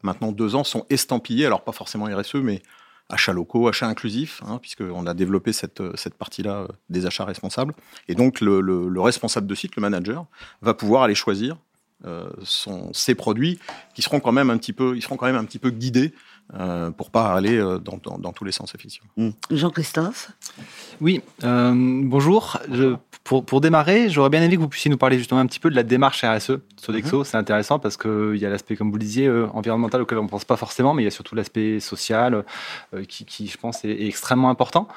maintenant 0.04 0.32
deux 0.32 0.56
ans, 0.56 0.64
sont 0.64 0.86
estampillés, 0.90 1.46
alors 1.46 1.64
pas 1.64 1.74
forcément 1.74 2.06
RSE, 2.06 2.36
mais 2.36 2.62
achats 3.10 3.34
locaux, 3.34 3.68
achats 3.68 3.88
inclusifs, 3.88 4.42
hein, 4.48 4.58
puisqu'on 4.60 5.06
a 5.06 5.14
développé 5.14 5.54
cette, 5.54 5.84
cette 5.96 6.16
partie-là 6.16 6.68
des 6.90 7.06
achats 7.06 7.26
responsables. 7.26 7.74
Et 8.08 8.16
donc 8.16 8.42
le, 8.42 8.62
le, 8.62 9.02
responsable 9.02 9.46
de 9.46 9.54
site, 9.54 9.76
le 9.76 9.82
manager, 9.82 10.26
va 10.62 10.74
pouvoir 10.74 11.04
aller 11.04 11.14
choisir 11.14 11.58
euh, 12.06 12.30
sont 12.44 12.92
ces 12.94 13.16
produits 13.16 13.60
qui 13.94 14.02
seront 14.02 14.20
quand 14.20 14.32
même 14.32 14.50
un 14.50 14.58
petit 14.58 14.74
peu, 14.74 14.96
ils 14.96 15.02
seront 15.02 15.18
quand 15.18 15.26
même 15.26 15.36
un 15.36 15.46
petit 15.46 15.60
peu 15.60 15.72
guidés 15.72 16.14
euh, 16.54 16.92
pour 16.92 17.10
pas 17.10 17.34
aller 17.34 17.58
euh, 17.58 17.80
dans, 17.80 17.98
dans, 18.20 18.32
tous 18.32 18.46
les 18.46 18.52
sens 18.52 18.76
effectivement. 18.76 19.10
Mmh. 19.18 19.30
Jean-Christophe. 19.50 20.32
Oui, 21.02 21.22
euh, 21.44 21.74
bonjour. 21.76 22.60
Je, 22.72 22.96
pour, 23.24 23.44
pour, 23.44 23.62
démarrer, 23.62 24.10
j'aurais 24.10 24.30
bien 24.30 24.44
aimé 24.44 24.56
que 24.56 24.62
vous 24.62 24.70
puissiez 24.70 24.92
nous 24.92 24.98
parler 24.98 25.18
justement 25.18 25.42
un 25.42 25.48
petit 25.48 25.60
peu 25.60 25.72
de 25.72 25.76
la 25.76 25.82
démarche 25.82 26.24
RSE. 26.24 26.60
Sodexo, 26.78 27.22
mmh. 27.22 27.26
c'est 27.26 27.38
intéressant 27.38 27.80
parce 27.80 27.98
qu'il 27.98 28.36
y 28.36 28.46
a 28.46 28.50
l'aspect, 28.50 28.76
comme 28.76 28.92
vous 28.92 28.98
le 28.98 29.04
disiez, 29.04 29.28
environnemental 29.28 30.04
auquel 30.04 30.20
on 30.20 30.24
ne 30.24 30.30
pense 30.30 30.46
pas 30.46 30.56
forcément, 30.56 30.94
mais 30.94 31.02
il 31.02 31.06
y 31.06 31.08
a 31.08 31.12
surtout 31.12 31.34
l'aspect 31.34 31.80
social 31.80 32.46
qui, 33.10 33.26
qui, 33.26 33.48
je 33.48 33.58
pense, 33.58 33.84
est, 33.84 34.06
extrêmement 34.06 34.52
important. 34.52 34.88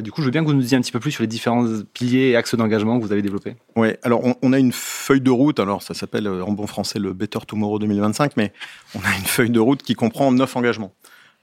du 0.00 0.10
coup, 0.10 0.22
je 0.22 0.26
veux 0.26 0.32
bien 0.32 0.40
que 0.40 0.46
vous 0.46 0.54
nous 0.54 0.62
disiez 0.62 0.78
un 0.78 0.80
petit 0.80 0.92
peu 0.92 1.00
plus 1.00 1.12
sur 1.12 1.22
les 1.22 1.26
différents 1.26 1.66
piliers 1.92 2.30
et 2.30 2.36
axes 2.36 2.54
d'engagement 2.54 2.98
que 2.98 3.04
vous 3.04 3.12
avez 3.12 3.20
développés. 3.20 3.56
Oui, 3.76 3.88
alors 4.02 4.24
on, 4.24 4.34
on, 4.40 4.54
a 4.54 4.58
une 4.58 4.72
feuille 4.72 5.20
de 5.20 5.30
route, 5.30 5.60
alors 5.60 5.82
ça 5.82 5.92
s'appelle 5.92 6.26
en 6.26 6.52
bon 6.52 6.66
français 6.66 6.98
le 6.98 7.12
Better 7.12 7.40
Tomorrow 7.46 7.78
2025, 7.78 8.38
mais 8.38 8.54
on 8.94 9.00
a 9.00 9.14
une 9.18 9.26
feuille 9.26 9.50
de 9.50 9.60
route 9.60 9.82
qui 9.82 9.94
comprend 9.94 10.32
neuf 10.32 10.56
engagements. 10.56 10.93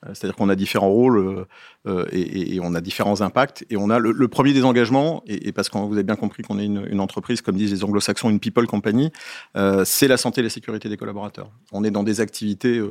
Euh, 0.05 0.09
c'est-à-dire 0.13 0.35
qu'on 0.35 0.49
a 0.49 0.55
différents 0.55 0.89
rôles 0.89 1.17
euh, 1.17 1.45
euh, 1.87 2.05
et, 2.11 2.59
on 2.61 2.73
a 2.73 2.81
différents 2.81 3.21
impacts. 3.21 3.65
Et 3.69 3.77
on 3.77 3.89
a 3.89 3.99
le, 3.99 4.27
premier 4.27 4.53
des 4.53 4.63
engagements, 4.63 5.23
et, 5.27 5.51
parce 5.51 5.69
que 5.69 5.77
vous 5.77 5.93
avez 5.93 6.03
bien 6.03 6.15
compris 6.15 6.43
qu'on 6.43 6.59
est 6.59 6.65
une, 6.65 6.99
entreprise, 6.99 7.41
comme 7.41 7.55
disent 7.55 7.71
les 7.71 7.83
anglo-saxons, 7.83 8.29
une 8.29 8.39
people 8.39 8.67
company, 8.67 9.11
c'est 9.83 10.07
la 10.07 10.17
santé 10.17 10.41
et 10.41 10.43
la 10.43 10.49
sécurité 10.49 10.89
des 10.89 10.97
collaborateurs. 10.97 11.49
On 11.71 11.83
est 11.83 11.91
dans 11.91 12.03
des 12.03 12.21
activités 12.21 12.81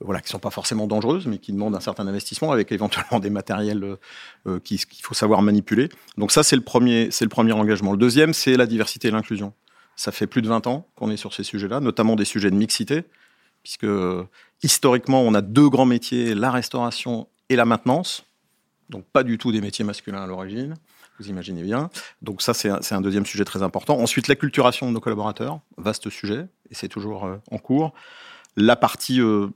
voilà, 0.00 0.20
qui 0.20 0.26
ne 0.26 0.30
sont 0.30 0.38
pas 0.38 0.50
forcément 0.50 0.86
dangereuses, 0.86 1.26
mais 1.26 1.38
qui 1.38 1.52
demandent 1.52 1.76
un 1.76 1.80
certain 1.80 2.06
investissement 2.06 2.52
avec 2.52 2.72
éventuellement 2.72 3.20
des 3.20 3.30
matériels 3.30 3.96
qu'il 4.64 4.78
faut 5.02 5.14
savoir 5.14 5.42
manipuler. 5.42 5.88
Donc 6.18 6.32
ça, 6.32 6.42
c'est 6.42 6.56
le, 6.56 6.62
premier, 6.62 7.10
le 7.20 7.28
premier 7.28 7.52
engagement. 7.52 7.92
Le 7.92 7.98
deuxième, 7.98 8.34
c'est 8.34 8.56
la 8.56 8.66
diversité 8.66 9.08
et 9.08 9.10
l'inclusion. 9.10 9.52
Ça 9.96 10.12
fait 10.12 10.26
plus 10.26 10.42
de 10.42 10.48
20 10.48 10.66
ans 10.66 10.86
qu'on 10.96 11.10
est 11.10 11.16
sur 11.16 11.34
ces 11.34 11.44
sujets-là, 11.44 11.80
notamment 11.80 12.16
des 12.16 12.24
sujets 12.24 12.50
de 12.50 12.56
mixité 12.56 13.04
puisque 13.62 13.86
historiquement, 14.62 15.22
on 15.22 15.34
a 15.34 15.40
deux 15.40 15.68
grands 15.68 15.86
métiers, 15.86 16.34
la 16.34 16.50
restauration 16.50 17.28
et 17.48 17.56
la 17.56 17.64
maintenance, 17.64 18.24
donc 18.88 19.04
pas 19.04 19.22
du 19.22 19.38
tout 19.38 19.52
des 19.52 19.60
métiers 19.60 19.84
masculins 19.84 20.22
à 20.22 20.26
l'origine, 20.26 20.74
vous 21.18 21.28
imaginez 21.28 21.62
bien. 21.62 21.90
Donc 22.22 22.42
ça, 22.42 22.54
c'est 22.54 22.92
un, 22.92 23.00
deuxième 23.00 23.26
sujet 23.26 23.44
très 23.44 23.62
important. 23.62 23.98
Ensuite, 23.98 24.28
la 24.28 24.36
culturation 24.36 24.88
de 24.88 24.92
nos 24.92 25.00
collaborateurs, 25.00 25.60
vaste 25.76 26.08
sujet, 26.10 26.46
et 26.70 26.74
c'est 26.74 26.88
toujours 26.88 27.26
euh, 27.26 27.36
en 27.50 27.58
cours. 27.58 27.92
La 28.56 28.76
partie, 28.76 29.20
euh, 29.20 29.48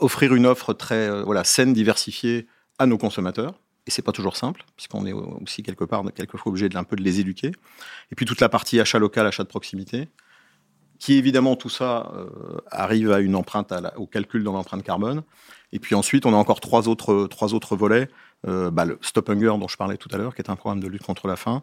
offrir 0.00 0.34
une 0.34 0.46
offre 0.46 0.72
très 0.72 1.08
euh, 1.08 1.22
voilà, 1.22 1.44
saine, 1.44 1.72
diversifiée 1.72 2.46
à 2.78 2.86
nos 2.86 2.98
consommateurs, 2.98 3.54
et 3.86 3.90
c'est 3.90 4.02
pas 4.02 4.12
toujours 4.12 4.36
simple, 4.36 4.64
puisqu'on 4.76 5.06
est 5.06 5.12
aussi 5.12 5.62
quelque 5.62 5.84
part, 5.84 6.04
quelquefois 6.14 6.50
obligé 6.50 6.68
peu 6.68 6.96
de 6.96 7.02
les 7.02 7.20
éduquer. 7.20 7.50
Et 8.10 8.14
puis 8.14 8.24
toute 8.24 8.40
la 8.40 8.48
partie 8.48 8.80
achat 8.80 8.98
local, 8.98 9.26
achat 9.26 9.42
de 9.42 9.48
proximité, 9.48 10.08
qui 11.00 11.14
évidemment 11.14 11.56
tout 11.56 11.70
ça 11.70 12.12
euh, 12.14 12.28
arrive 12.70 13.10
à 13.10 13.18
une 13.18 13.34
empreinte 13.34 13.72
au 13.96 14.06
calcul 14.06 14.42
de 14.42 14.44
l'empreinte 14.44 14.84
carbone. 14.84 15.22
Et 15.72 15.80
puis 15.80 15.94
ensuite, 15.94 16.26
on 16.26 16.34
a 16.34 16.36
encore 16.36 16.60
trois 16.60 16.88
autres 16.88 17.26
trois 17.26 17.54
autres 17.54 17.74
volets. 17.74 18.08
Euh, 18.46 18.70
bah, 18.70 18.84
le 18.84 18.98
Stop 19.02 19.30
Hunger 19.30 19.54
dont 19.58 19.66
je 19.66 19.76
parlais 19.76 19.96
tout 19.96 20.08
à 20.12 20.18
l'heure, 20.18 20.34
qui 20.34 20.42
est 20.42 20.50
un 20.50 20.56
programme 20.56 20.80
de 20.80 20.86
lutte 20.86 21.02
contre 21.02 21.26
la 21.26 21.36
faim. 21.36 21.62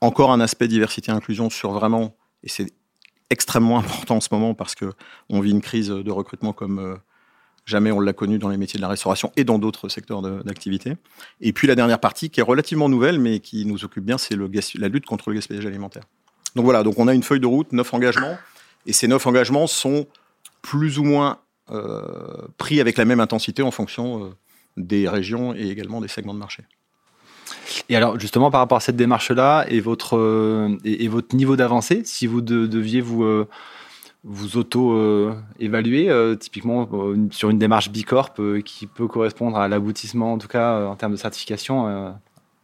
encore 0.00 0.32
un 0.32 0.40
aspect 0.40 0.68
diversité 0.68 1.10
inclusion 1.12 1.48
sur 1.48 1.72
vraiment, 1.72 2.16
et 2.42 2.48
c'est 2.48 2.66
extrêmement 3.30 3.78
important 3.82 4.16
en 4.16 4.20
ce 4.20 4.28
moment 4.32 4.54
parce 4.54 4.74
que 4.74 4.92
on 5.30 5.40
vit 5.40 5.52
une 5.52 5.62
crise 5.62 5.88
de 5.88 6.10
recrutement 6.10 6.52
comme 6.52 6.98
jamais 7.66 7.92
on 7.92 8.00
l'a 8.00 8.12
connu 8.12 8.38
dans 8.38 8.48
les 8.48 8.56
métiers 8.56 8.78
de 8.78 8.82
la 8.82 8.88
restauration 8.88 9.32
et 9.36 9.44
dans 9.44 9.58
d'autres 9.58 9.88
secteurs 9.88 10.22
d'activité. 10.22 10.96
Et 11.40 11.52
puis 11.52 11.68
la 11.68 11.76
dernière 11.76 12.00
partie 12.00 12.30
qui 12.30 12.40
est 12.40 12.44
relativement 12.44 12.88
nouvelle 12.88 13.20
mais 13.20 13.38
qui 13.40 13.64
nous 13.64 13.84
occupe 13.84 14.04
bien, 14.04 14.18
c'est 14.18 14.36
la 14.36 14.88
lutte 14.88 15.06
contre 15.06 15.30
le 15.30 15.36
gaspillage 15.36 15.66
alimentaire. 15.66 16.04
Donc 16.56 16.64
voilà, 16.64 16.82
donc 16.82 16.98
on 16.98 17.06
a 17.06 17.12
une 17.12 17.22
feuille 17.22 17.38
de 17.38 17.46
route, 17.46 17.70
neuf 17.72 17.92
engagements, 17.92 18.38
et 18.86 18.94
ces 18.94 19.06
neuf 19.08 19.26
engagements 19.26 19.66
sont 19.66 20.06
plus 20.62 20.98
ou 20.98 21.04
moins 21.04 21.38
euh, 21.70 22.48
pris 22.56 22.80
avec 22.80 22.96
la 22.96 23.04
même 23.04 23.20
intensité 23.20 23.62
en 23.62 23.70
fonction 23.70 24.24
euh, 24.24 24.28
des 24.78 25.06
régions 25.06 25.54
et 25.54 25.68
également 25.68 26.00
des 26.00 26.08
segments 26.08 26.32
de 26.32 26.38
marché. 26.38 26.62
Et 27.90 27.96
alors 27.96 28.18
justement 28.18 28.50
par 28.50 28.60
rapport 28.60 28.78
à 28.78 28.80
cette 28.80 28.96
démarche-là 28.96 29.66
et 29.68 29.80
votre 29.80 30.16
euh, 30.16 30.78
et, 30.82 31.08
votre 31.08 31.36
niveau 31.36 31.56
d'avancée, 31.56 32.00
si 32.06 32.26
vous 32.26 32.40
deviez 32.40 33.02
vous 33.02 33.44
vous 34.24 34.56
auto-évaluer, 34.56 36.36
typiquement 36.40 36.88
sur 37.30 37.50
une 37.50 37.58
démarche 37.58 37.90
Bicorp 37.90 38.32
qui 38.64 38.86
peut 38.86 39.06
correspondre 39.06 39.58
à 39.58 39.68
l'aboutissement, 39.68 40.32
en 40.32 40.38
tout 40.38 40.48
cas 40.48 40.86
en 40.86 40.96
termes 40.96 41.12
de 41.12 41.18
certification, 41.18 42.16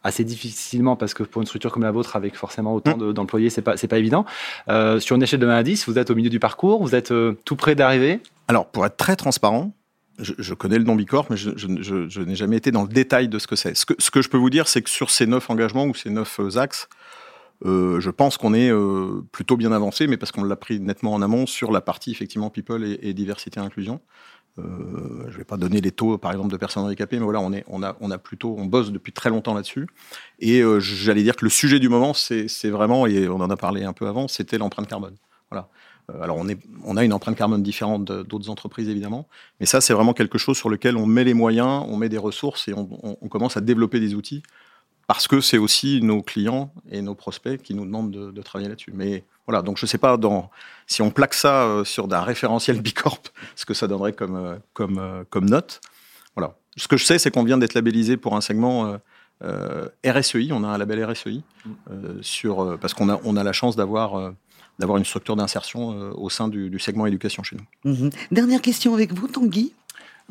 assez 0.05 0.25
difficilement 0.25 0.97
parce 0.97 1.15
que 1.15 1.23
pour 1.23 1.43
une 1.43 1.47
structure 1.47 1.71
comme 1.71 1.83
la 1.83 1.91
vôtre 1.91 2.17
avec 2.17 2.37
forcément 2.37 2.75
autant 2.75 2.97
mmh. 2.97 3.13
d'employés 3.13 3.51
c'est 3.51 3.63
pas 3.63 3.77
c'est 3.77 3.89
pas 3.89 3.99
évident 3.99 4.25
euh, 4.69 5.01
sur 5.01 5.17
une 5.17 5.23
échelle 5.23 5.41
de 5.41 5.47
1 5.47 5.51
à 5.51 5.63
10 5.63 5.89
vous 5.89 5.99
êtes 5.99 6.11
au 6.11 6.15
milieu 6.15 6.31
du 6.31 6.41
parcours 6.41 6.83
vous 6.83 6.95
êtes 6.95 7.13
euh, 7.13 7.39
tout 7.45 7.57
près 7.57 7.75
d'arriver 7.75 8.21
alors 8.49 8.67
pour 8.67 8.85
être 8.87 8.97
très 8.97 9.17
transparent 9.17 9.73
je, 10.19 10.55
connais 10.55 10.79
le 10.79 10.85
nom 10.85 10.95
Bicorp, 10.95 11.31
mais 11.31 11.39
je, 11.39 11.51
je, 11.57 12.21
n'ai 12.21 12.35
jamais 12.37 12.57
été 12.59 12.71
dans 12.71 12.83
le 12.83 12.89
détail 12.89 13.29
de 13.29 13.39
ce 13.41 13.47
que 13.49 13.57
c'est. 13.57 13.75
Ce 13.75 13.87
que, 13.87 13.95
ce 13.99 14.11
que 14.11 14.21
je 14.21 14.29
peux 14.29 14.37
vous 14.37 14.51
dire, 14.51 14.69
c'est 14.69 14.83
que 14.83 14.91
sur 14.91 15.11
ces 15.11 15.27
neuf 15.27 15.49
engagements 15.51 15.87
ou 15.87 15.95
ces 15.95 16.11
neuf 16.11 16.39
euh, 16.39 16.59
axes, 16.59 16.87
je 17.65 18.11
pense 18.11 18.37
qu'on 18.37 18.55
est 18.55 18.71
plutôt 19.33 19.57
bien 19.57 19.73
avancé, 19.73 20.07
mais 20.07 20.19
parce 20.19 20.31
qu'on 20.31 20.45
l'a 20.45 20.55
pris 20.55 20.81
nettement 20.81 21.15
en 21.15 21.23
amont 21.23 21.47
sur 21.47 21.73
la 21.73 21.81
partie 21.81 22.13
effectivement 22.13 22.51
people 22.51 22.85
et, 22.85 22.99
et 23.03 23.15
diversité 23.15 23.59
et 23.59 23.63
inclusion. 23.63 24.01
Euh, 24.59 25.25
je 25.29 25.33
ne 25.33 25.39
vais 25.39 25.45
pas 25.45 25.57
donner 25.57 25.81
les 25.81 25.93
taux, 25.93 26.19
par 26.19 26.31
exemple, 26.33 26.51
de 26.51 26.57
personnes 26.57 26.85
handicapées, 26.85 27.19
mais 27.19 27.25
voilà, 27.25 27.41
on, 27.41 27.53
est, 27.53 27.65
on, 27.69 27.83
a, 27.83 27.97
on 28.01 28.11
a 28.11 28.19
plutôt, 28.19 28.55
on 28.59 28.67
bosse 28.67 28.93
depuis 28.93 29.13
très 29.13 29.31
longtemps 29.31 29.55
là-dessus. 29.55 29.87
Et 30.41 30.61
euh, 30.61 30.79
j'allais 30.81 31.23
dire 31.23 31.37
que 31.37 31.45
le 31.45 31.51
sujet 31.51 31.79
du 31.79 31.89
moment, 31.89 32.13
c'est 32.15 32.71
vraiment, 32.71 33.07
et 33.07 33.29
on 33.29 33.41
en 33.41 33.51
a 33.51 33.57
parlé 33.57 33.85
un 33.85 33.93
peu 33.93 34.07
avant, 34.07 34.29
c'était 34.29 34.59
l'empreinte 34.59 34.89
carbone. 34.89 35.15
Voilà. 35.51 35.69
Euh, 36.11 36.23
alors, 36.23 36.37
on, 36.37 36.49
est, 36.49 36.59
on 36.85 36.97
a 36.97 37.05
une 37.05 37.13
empreinte 37.13 37.37
carbone 37.37 37.63
différente 37.63 38.05
d'autres 38.05 38.51
entreprises, 38.51 38.89
évidemment, 38.89 39.27
mais 39.61 39.67
ça, 39.67 39.81
c'est 39.81 39.95
vraiment 39.95 40.13
quelque 40.13 40.39
chose 40.39 40.57
sur 40.57 40.69
lequel 40.69 40.97
on 40.97 41.07
met 41.07 41.25
les 41.25 41.35
moyens, 41.35 41.85
on 41.89 41.97
met 41.97 42.09
des 42.09 42.19
ressources 42.19 42.69
et 42.69 42.75
on, 42.75 42.89
on 43.03 43.29
commence 43.29 43.57
à 43.57 43.61
développer 43.63 44.01
des 44.01 44.15
outils 44.15 44.43
parce 45.07 45.29
que 45.29 45.41
c'est 45.41 45.59
aussi 45.59 46.01
nos 46.03 46.23
clients 46.23 46.73
et 46.91 47.03
nos 47.03 47.15
prospects 47.15 47.61
qui 47.63 47.75
nous 47.75 47.85
demandent 47.85 48.11
de, 48.11 48.43
travailler 48.43 48.69
là-dessus. 48.69 48.93
Mais 48.95 49.25
voilà, 49.47 49.63
donc 49.63 49.77
je 49.79 49.85
ne 49.85 49.89
sais 49.89 49.99
pas 49.99 50.19
si 50.87 51.03
on 51.03 51.11
plaque 51.11 51.35
ça 51.35 51.65
euh, 51.65 51.85
sur 51.85 52.13
un 52.13 52.21
référentiel 52.23 52.81
Bicorp, 52.83 53.23
ce 53.57 53.65
que 53.65 53.75
ça 53.75 53.87
donnerait 53.87 54.13
comme, 54.13 54.37
euh, 54.37 54.57
euh, 54.81 55.25
comme 55.29 55.49
note. 55.49 55.81
Voilà. 56.37 56.55
Ce 56.77 56.89
que 56.89 56.97
je 56.97 57.05
sais, 57.05 57.19
c'est 57.19 57.31
qu'on 57.31 57.45
vient 57.45 57.59
d'être 57.59 57.75
labellisé 57.75 58.17
pour 58.17 58.35
un 58.37 58.41
segment 58.41 58.99
RSEI, 60.07 60.53
on 60.53 60.63
a 60.63 60.69
un 60.69 60.79
label 60.79 61.05
RSEI, 61.05 61.43
sur, 62.23 62.79
parce 62.81 62.95
qu'on 62.95 63.09
a, 63.09 63.43
la 63.43 63.53
chance 63.53 63.77
d'avoir 63.77 64.33
d'avoir 64.79 64.97
une 64.97 65.05
structure 65.05 65.37
d'insertion 65.37 65.89
au 66.13 66.31
sein 66.31 66.49
du, 66.49 66.71
du, 66.71 66.79
segment 66.79 67.05
éducation 67.05 67.43
chez 67.43 67.57
nous. 67.57 67.93
Mhm. 67.93 68.11
Dernière 68.31 68.63
question 68.63 68.95
avec 68.95 69.13
vous, 69.13 69.29
Tanguy. 69.29 69.75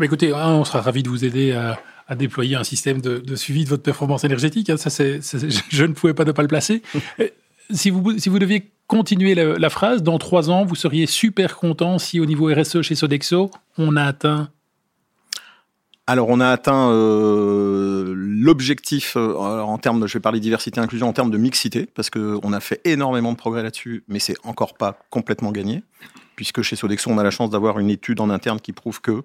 Écoutez, 0.03 0.33
on 0.33 0.65
sera 0.65 0.81
ravi 0.81 1.03
de 1.03 1.09
vous 1.09 1.25
aider 1.25 1.51
à, 1.51 1.79
déployer 2.15 2.55
un 2.57 2.63
système 2.63 2.99
de, 2.99 3.35
suivi 3.35 3.63
de 3.63 3.69
votre 3.69 3.83
performance 3.83 4.23
énergétique. 4.23 4.69
Hein. 4.69 4.77
Ça, 4.77 4.89
je 5.69 5.85
ne 5.85 5.93
pouvais 5.93 6.13
pas 6.13 6.25
ne 6.25 6.31
pas 6.31 6.41
le 6.41 6.47
placer. 6.47 6.81
si, 7.69 7.89
vous, 7.89 8.17
si 8.17 8.29
vous 8.29 8.39
deviez 8.39 8.71
continuer 8.87 9.35
la, 9.35 9.69
phrase, 9.69 10.03
dans 10.03 10.17
trois 10.17 10.49
ans, 10.49 10.65
vous 10.65 10.75
seriez 10.75 11.05
super 11.05 11.55
content 11.55 11.97
si 11.97 12.19
au 12.19 12.25
niveau 12.25 12.53
RSE 12.53 12.81
chez 12.81 12.95
Sodexo, 12.95 13.49
on 13.77 13.95
a 13.95 14.03
atteint 14.03 14.49
alors, 16.07 16.27
on 16.27 16.41
a 16.41 16.49
atteint 16.49 16.89
euh, 16.89 18.13
l'objectif 18.17 19.13
euh, 19.15 19.35
en 19.35 19.77
termes, 19.77 20.01
de, 20.01 20.07
je 20.07 20.13
vais 20.13 20.19
parler 20.19 20.41
diversité 20.41 20.81
inclusion, 20.81 21.07
en 21.07 21.13
termes 21.13 21.31
de 21.31 21.37
mixité, 21.37 21.85
parce 21.85 22.09
qu'on 22.09 22.51
a 22.51 22.59
fait 22.59 22.81
énormément 22.83 23.31
de 23.31 23.37
progrès 23.37 23.63
là-dessus, 23.63 24.03
mais 24.09 24.19
c'est 24.19 24.35
encore 24.43 24.73
pas 24.73 24.99
complètement 25.09 25.51
gagné, 25.51 25.83
puisque 26.35 26.63
chez 26.63 26.75
Sodexo, 26.75 27.09
on 27.09 27.17
a 27.17 27.23
la 27.23 27.31
chance 27.31 27.49
d'avoir 27.49 27.79
une 27.79 27.89
étude 27.89 28.19
en 28.19 28.29
interne 28.29 28.59
qui 28.59 28.73
prouve 28.73 28.99
que 28.99 29.23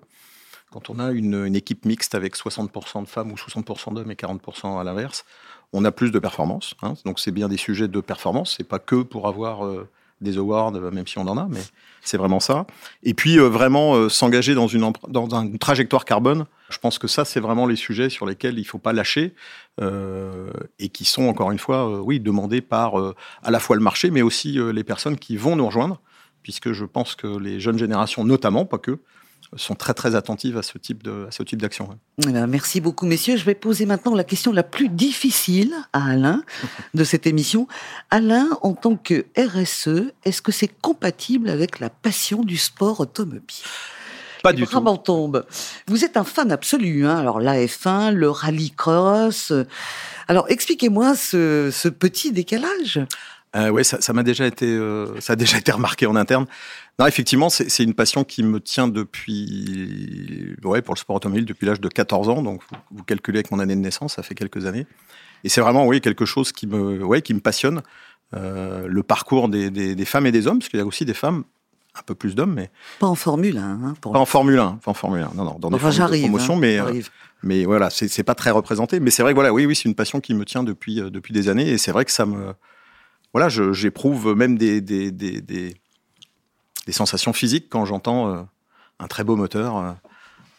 quand 0.71 0.91
on 0.91 0.99
a 0.99 1.11
une, 1.11 1.55
équipe 1.55 1.85
mixte 1.85 2.15
avec 2.15 2.37
60% 2.37 3.03
de 3.03 3.09
femmes 3.09 3.31
ou 3.31 3.37
60% 3.37 3.95
d'hommes 3.95 4.11
et 4.11 4.15
40% 4.15 4.81
à 4.81 4.85
l'inverse, 4.85 5.25
on 5.73 5.85
a 5.85 5.93
plus 5.93 6.11
de 6.11 6.19
performance. 6.19 6.75
Hein. 6.83 6.95
donc 7.05 7.21
c'est 7.21 7.33
bien 7.33 7.49
des 7.49 7.57
sujets 7.57 7.89
de 7.89 8.01
performance. 8.01 8.55
C'est 8.57 8.69
pas 8.69 8.79
que 8.79 9.03
pour 9.03 9.29
avoir 9.29 9.65
euh, 9.65 9.89
des 10.21 10.39
awards, 10.39 10.75
euh, 10.75 10.91
même 10.91 11.07
si 11.07 11.19
on 11.19 11.27
en 11.29 11.37
a, 11.37 11.47
mais 11.49 11.61
c'est 12.03 12.17
vraiment 12.17 12.41
ça. 12.41 12.67
Et 13.03 13.15
puis 13.15 13.39
euh, 13.39 13.49
vraiment 13.49 14.09
s'engager 14.09 14.55
dans 14.55 14.67
une 14.67 14.93
dans 15.09 15.29
une 15.29 15.59
trajectoire 15.59 16.05
carbone. 16.05 16.47
Je 16.69 16.79
pense 16.79 16.99
que 16.99 17.09
ça 17.09 17.25
c'est 17.25 17.41
vraiment 17.41 17.67
les 17.67 17.77
sujets 17.77 18.11
sur 18.11 18.27
lesquels 18.27 18.59
il 18.59 18.65
faut 18.65 18.79
pas 18.79 18.93
lâcher 18.93 19.35
et 19.81 20.89
qui 20.89 21.05
sont 21.05 21.29
encore 21.29 21.53
une 21.53 21.59
fois, 21.59 22.01
oui, 22.01 22.19
demandés 22.19 22.61
par 22.61 22.97
à 23.43 23.51
la 23.51 23.61
fois 23.61 23.77
le 23.77 23.83
marché, 23.83 24.11
mais 24.11 24.23
aussi 24.23 24.59
les 24.73 24.85
personnes 24.85 25.17
qui 25.17 25.37
vont 25.37 25.55
nous 25.55 25.67
rejoindre, 25.67 26.01
puisque 26.43 26.73
je 26.73 26.85
pense 26.85 27.15
que 27.15 27.27
les 27.27 27.61
jeunes 27.61 27.79
générations, 27.79 28.25
notamment, 28.25 28.65
pas 28.65 28.79
que, 28.79 28.99
sont 29.57 29.75
très 29.75 29.95
très 29.95 30.14
attentives 30.14 30.59
à 30.59 30.62
ce 30.62 30.76
type 30.78 31.02
de 31.02 31.26
à 31.28 31.31
ce 31.31 31.43
type 31.43 31.61
d'action. 31.62 31.88
Eh 32.26 32.33
ben, 32.33 32.47
merci 32.47 32.81
beaucoup 32.81 33.07
messieurs. 33.07 33.37
Je 33.37 33.45
vais 33.45 33.55
poser 33.55 33.87
maintenant 33.87 34.14
la 34.14 34.25
question 34.25 34.52
la 34.52 34.62
plus 34.62 34.88
difficile 34.88 35.73
à 35.93 36.11
Alain 36.11 36.43
de 36.95 37.05
cette 37.05 37.26
émission. 37.26 37.69
Alain, 38.11 38.49
en 38.62 38.75
tant 38.75 38.97
que 38.97 39.26
RSE, 39.37 40.12
est-ce 40.25 40.43
que 40.43 40.52
c'est 40.52 40.69
compatible 40.69 41.49
avec 41.49 41.81
la 41.81 41.90
passion 41.90 42.43
du 42.43 42.57
sport 42.57 43.00
automobile? 43.00 43.64
Pas 44.43 44.52
du 44.52 44.64
tout. 44.64 44.97
tombe. 44.99 45.45
Vous 45.88 46.05
êtes 46.05 46.16
un 46.16 46.25
fan 46.25 46.52
absolu, 46.52 47.07
hein 47.07 47.16
Alors 47.16 47.40
la 47.40 47.57
F1, 47.57 48.12
le 48.12 48.31
rallycross. 48.31 49.52
Alors 50.28 50.47
expliquez-moi 50.49 51.16
ce, 51.16 51.71
ce 51.73 51.88
petit 51.88 52.33
décalage. 52.33 53.00
Euh, 53.55 53.71
oui, 53.71 53.85
ça, 53.85 54.12
m'a 54.12 54.23
déjà 54.23 54.47
été, 54.47 54.67
euh, 54.67 55.19
ça 55.21 55.33
a 55.35 55.37
déjà 55.37 55.57
été 55.59 55.73
remarqué 55.73 56.07
en 56.07 56.17
interne. 56.17 56.47
Non, 56.99 57.07
effectivement, 57.07 57.49
c'est 57.49 57.83
une 57.83 57.95
passion 57.95 58.25
qui 58.25 58.43
me 58.43 58.61
tient 58.61 58.88
depuis, 58.88 60.57
ouais, 60.65 60.83
pour 60.83 60.95
le 60.95 60.99
sport 60.99 61.17
automobile 61.17 61.45
depuis 61.45 61.67
l'âge 61.67 61.81
de 61.81 61.88
14 61.88 62.29
ans. 62.29 62.43
Donc, 62.43 62.62
vous, 62.91 63.05
calculez 63.05 63.38
avec 63.38 63.50
mon 63.50 63.59
année 63.59 63.76
de 63.76 63.81
naissance, 63.81 64.15
ça 64.15 64.23
fait 64.23 64.35
quelques 64.35 64.67
années. 64.67 64.87
Et 65.45 65.49
c'est 65.49 65.61
vraiment, 65.61 65.87
oui, 65.87 66.00
quelque 66.00 66.25
chose 66.25 66.53
qui 66.53 66.67
me, 66.67 67.05
ouais, 67.05 67.23
qui 67.23 67.35
me 67.35 67.41
passionne. 67.41 67.83
Euh, 68.35 68.87
le 68.88 69.03
parcours 69.03 69.49
des, 69.49 69.71
des, 69.71 70.05
femmes 70.05 70.26
et 70.26 70.33
des 70.33 70.47
hommes, 70.47 70.59
parce 70.59 70.69
qu'il 70.69 70.81
y 70.81 70.83
a 70.83 70.87
aussi 70.87 71.05
des 71.05 71.15
femmes, 71.15 71.45
un 71.95 72.03
peu 72.05 72.15
plus 72.15 72.35
d'hommes, 72.35 72.55
mais 72.55 72.71
pas 72.99 73.07
en 73.07 73.15
Formule 73.15 73.57
1. 73.57 73.62
Hein, 73.62 73.95
pour 74.00 74.12
pas 74.12 74.19
en 74.19 74.26
Formule 74.26 74.59
1, 74.59 74.81
pas 74.83 74.91
en 74.91 74.95
Formule 74.95 75.23
1. 75.23 75.33
Non, 75.35 75.45
non, 75.45 75.57
dans 75.59 75.71
des 75.71 75.76
enfin, 75.76 75.91
de 75.91 76.21
promotion, 76.21 76.55
hein, 76.55 76.59
mais 76.61 76.79
euh, 76.79 77.00
mais 77.43 77.65
voilà, 77.65 77.91
c'est 77.91 78.23
pas 78.25 78.35
très 78.35 78.50
représenté. 78.50 79.00
Mais 79.00 79.11
c'est 79.11 79.23
vrai 79.23 79.33
que 79.33 79.37
voilà, 79.37 79.53
oui, 79.53 79.65
oui, 79.65 79.76
c'est 79.76 79.88
une 79.88 79.95
passion 79.95 80.21
qui 80.21 80.35
me 80.35 80.45
tient 80.45 80.65
depuis 80.65 80.97
depuis 80.97 81.33
des 81.33 81.49
années, 81.49 81.69
et 81.69 81.79
c'est 81.79 81.93
vrai 81.93 82.05
que 82.05 82.11
ça 82.11 82.26
me, 82.26 82.55
voilà, 83.37 83.49
j'éprouve 83.50 84.35
même 84.35 84.57
des, 84.57 84.81
des, 84.81 85.11
des, 85.11 85.43
des 85.43 85.76
des 86.87 86.93
sensations 86.93 87.33
physiques 87.33 87.66
quand 87.69 87.85
j'entends 87.85 88.33
euh, 88.33 88.43
un 88.99 89.07
très 89.09 89.25
beau 89.25 89.37
moteur. 89.37 89.76
Euh, 89.76 89.93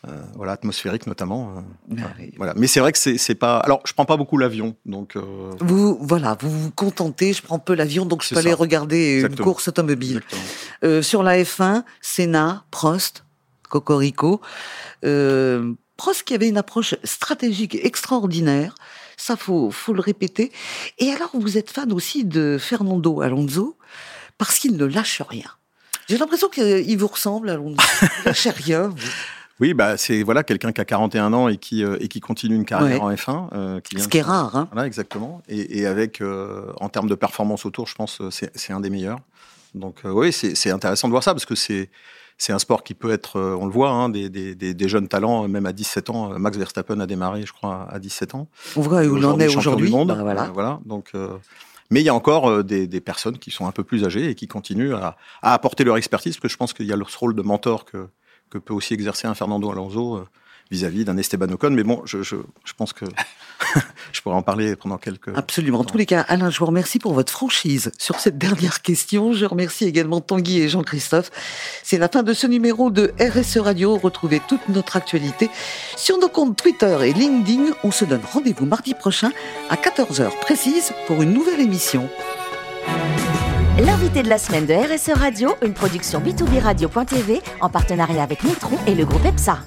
euh, 0.07 0.21
voilà, 0.35 0.51
atmosphérique 0.51 1.07
notamment. 1.07 1.63
Ah 1.97 2.03
voilà. 2.37 2.53
Mais 2.55 2.67
c'est 2.67 2.79
vrai 2.79 2.91
que 2.91 2.99
c'est 2.99 3.35
pas. 3.35 3.57
Alors, 3.57 3.81
je 3.85 3.93
prends 3.93 4.05
pas 4.05 4.15
beaucoup 4.15 4.37
l'avion, 4.37 4.75
donc. 4.85 5.17
Vous 5.59 5.97
voilà, 5.99 6.37
vous 6.39 6.51
vous 6.51 6.71
contentez. 6.71 7.33
Je 7.33 7.41
prends 7.41 7.57
peu 7.57 7.73
l'avion, 7.73 8.05
donc 8.05 8.23
je 8.23 8.29
peux 8.29 8.37
aller 8.37 8.53
regarder 8.53 9.21
une 9.21 9.35
course 9.35 9.69
automobile. 9.69 10.21
sur 11.01 11.23
la 11.23 11.41
F1, 11.41 11.83
Senna, 11.99 12.63
Prost, 12.69 13.25
Cocorico. 13.69 14.39
Prost 15.01 16.23
qui 16.23 16.35
avait 16.35 16.47
une 16.47 16.57
approche 16.57 16.95
stratégique 17.03 17.75
extraordinaire. 17.75 18.75
Ça, 19.27 19.35
faut, 19.35 19.71
faut 19.71 19.91
le 19.91 19.99
répéter. 19.99 20.53
Et 20.99 21.11
alors, 21.11 21.31
vous 21.33 21.57
êtes 21.57 21.69
fan 21.69 21.91
aussi 21.91 22.23
de 22.23 22.57
Fernando 22.57 23.19
Alonso 23.19 23.75
parce 24.37 24.57
qu'il 24.57 24.77
ne 24.77 24.85
lâche 24.85 25.21
rien. 25.21 25.51
J'ai 26.07 26.17
l'impression 26.17 26.47
qu'il 26.47 26.97
vous 26.97 27.07
ressemble, 27.07 27.49
Alonso. 27.49 27.75
Il 28.25 28.31
rien. 28.51 28.89
Oui, 29.59 29.73
bah 29.73 29.97
c'est 29.97 30.23
voilà 30.23 30.43
quelqu'un 30.43 30.71
qui 30.71 30.79
a 30.79 30.85
41 30.85 31.33
ans 31.33 31.49
et 31.49 31.57
qui 31.57 31.83
euh, 31.83 31.97
et 31.99 32.07
qui 32.07 32.21
continue 32.21 32.55
une 32.55 32.63
carrière 32.63 33.03
en 33.03 33.11
F1. 33.11 33.49
Euh, 33.51 33.81
qui 33.81 33.99
Ce 33.99 34.07
qui 34.07 34.19
est 34.19 34.21
rare. 34.21 34.55
Hein. 34.55 34.69
Voilà, 34.71 34.87
exactement. 34.87 35.41
Et, 35.49 35.79
et 35.79 35.87
avec 35.87 36.21
euh, 36.21 36.71
en 36.79 36.87
termes 36.87 37.09
de 37.09 37.15
performance 37.15 37.65
autour, 37.65 37.85
je 37.87 37.95
pense 37.95 38.21
c'est 38.29 38.71
un 38.71 38.79
des 38.79 38.89
meilleurs. 38.89 39.19
Donc 39.75 40.03
oui, 40.05 40.31
c'est 40.31 40.71
intéressant 40.71 41.09
de 41.09 41.11
voir 41.11 41.23
ça 41.23 41.33
parce 41.33 41.45
que 41.45 41.55
c'est 41.55 41.89
c'est 42.37 42.53
un 42.53 42.59
sport 42.59 42.83
qui 42.83 42.93
peut 42.93 43.11
être, 43.11 43.39
on 43.39 43.65
le 43.65 43.71
voit, 43.71 43.89
hein, 43.89 44.09
des, 44.09 44.29
des, 44.29 44.55
des, 44.55 44.89
jeunes 44.89 45.07
talents, 45.07 45.47
même 45.47 45.65
à 45.65 45.73
17 45.73 46.09
ans. 46.11 46.37
Max 46.37 46.57
Verstappen 46.57 46.99
a 46.99 47.07
démarré, 47.07 47.43
je 47.45 47.53
crois, 47.53 47.87
à 47.89 47.97
17 47.99 48.35
ans. 48.35 48.47
On 48.75 48.81
voit 48.81 49.03
où 49.03 49.17
il 49.17 49.25
en 49.25 49.39
est 49.39 49.55
aujourd'hui. 49.55 49.91
Bah, 49.91 50.17
voilà. 50.21 50.51
voilà. 50.53 50.79
Donc 50.85 51.13
mais 51.89 52.01
il 52.01 52.03
y 52.03 52.09
a 52.09 52.13
encore 52.13 52.49
euh, 52.49 52.63
des, 52.63 52.87
des, 52.87 53.01
personnes 53.01 53.37
qui 53.37 53.51
sont 53.51 53.67
un 53.67 53.71
peu 53.71 53.83
plus 53.83 54.03
âgées 54.03 54.29
et 54.29 54.35
qui 54.35 54.47
continuent 54.47 54.93
à, 54.93 55.17
à 55.41 55.53
apporter 55.53 55.83
leur 55.83 55.97
expertise, 55.97 56.35
parce 56.35 56.41
que 56.41 56.47
je 56.49 56.57
pense 56.57 56.73
qu'il 56.73 56.85
y 56.85 56.93
a 56.93 56.95
le 56.95 57.05
rôle 57.17 57.35
de 57.35 57.41
mentor 57.41 57.85
que, 57.85 58.07
que 58.49 58.57
peut 58.57 58.73
aussi 58.73 58.93
exercer 58.93 59.27
un 59.27 59.35
Fernando 59.35 59.71
Alonso, 59.71 60.17
euh, 60.17 60.25
vis-à-vis 60.71 61.05
d'un 61.05 61.17
Esteban 61.17 61.49
Ocon. 61.49 61.71
Mais 61.71 61.83
bon, 61.83 62.01
je, 62.05 62.23
je, 62.23 62.35
je 62.63 62.73
pense 62.73 62.93
que 62.93 63.05
je 64.11 64.21
pourrais 64.21 64.35
en 64.35 64.41
parler 64.41 64.75
pendant 64.75 64.97
quelques. 64.97 65.35
Absolument. 65.35 65.79
En 65.79 65.83
tous 65.83 65.97
les 65.97 66.05
cas, 66.05 66.21
Alain, 66.27 66.49
je 66.49 66.59
vous 66.59 66.65
remercie 66.65 66.99
pour 66.99 67.13
votre 67.13 67.31
franchise 67.31 67.91
sur 67.97 68.19
cette 68.19 68.37
dernière 68.37 68.81
question. 68.81 69.33
Je 69.33 69.45
remercie 69.45 69.85
également 69.85 70.21
Tanguy 70.21 70.61
et 70.61 70.69
Jean-Christophe. 70.69 71.31
C'est 71.83 71.97
la 71.97 72.09
fin 72.09 72.23
de 72.23 72.33
ce 72.33 72.47
numéro 72.47 72.89
de 72.89 73.13
RSE 73.19 73.57
Radio. 73.57 73.97
Retrouvez 73.97 74.41
toute 74.47 74.67
notre 74.69 74.95
actualité 74.95 75.49
sur 75.95 76.17
nos 76.19 76.29
comptes 76.29 76.57
Twitter 76.57 76.97
et 77.03 77.13
LinkedIn. 77.13 77.73
On 77.83 77.91
se 77.91 78.05
donne 78.05 78.21
rendez-vous 78.31 78.65
mardi 78.65 78.93
prochain 78.93 79.31
à 79.69 79.75
14h 79.75 80.29
précise 80.41 80.91
pour 81.07 81.21
une 81.21 81.33
nouvelle 81.33 81.61
émission. 81.61 82.09
L'invité 83.79 84.23
de 84.23 84.29
la 84.29 84.39
semaine 84.39 84.65
de 84.65 84.73
RSE 84.73 85.11
Radio, 85.15 85.55
une 85.61 85.73
production 85.73 86.19
b2b 86.19 86.61
radio.tv 86.61 87.41
en 87.61 87.69
partenariat 87.69 88.23
avec 88.23 88.43
Nitron 88.43 88.77
et 88.87 88.95
le 88.95 89.05
groupe 89.05 89.23
EPSA. 89.23 89.59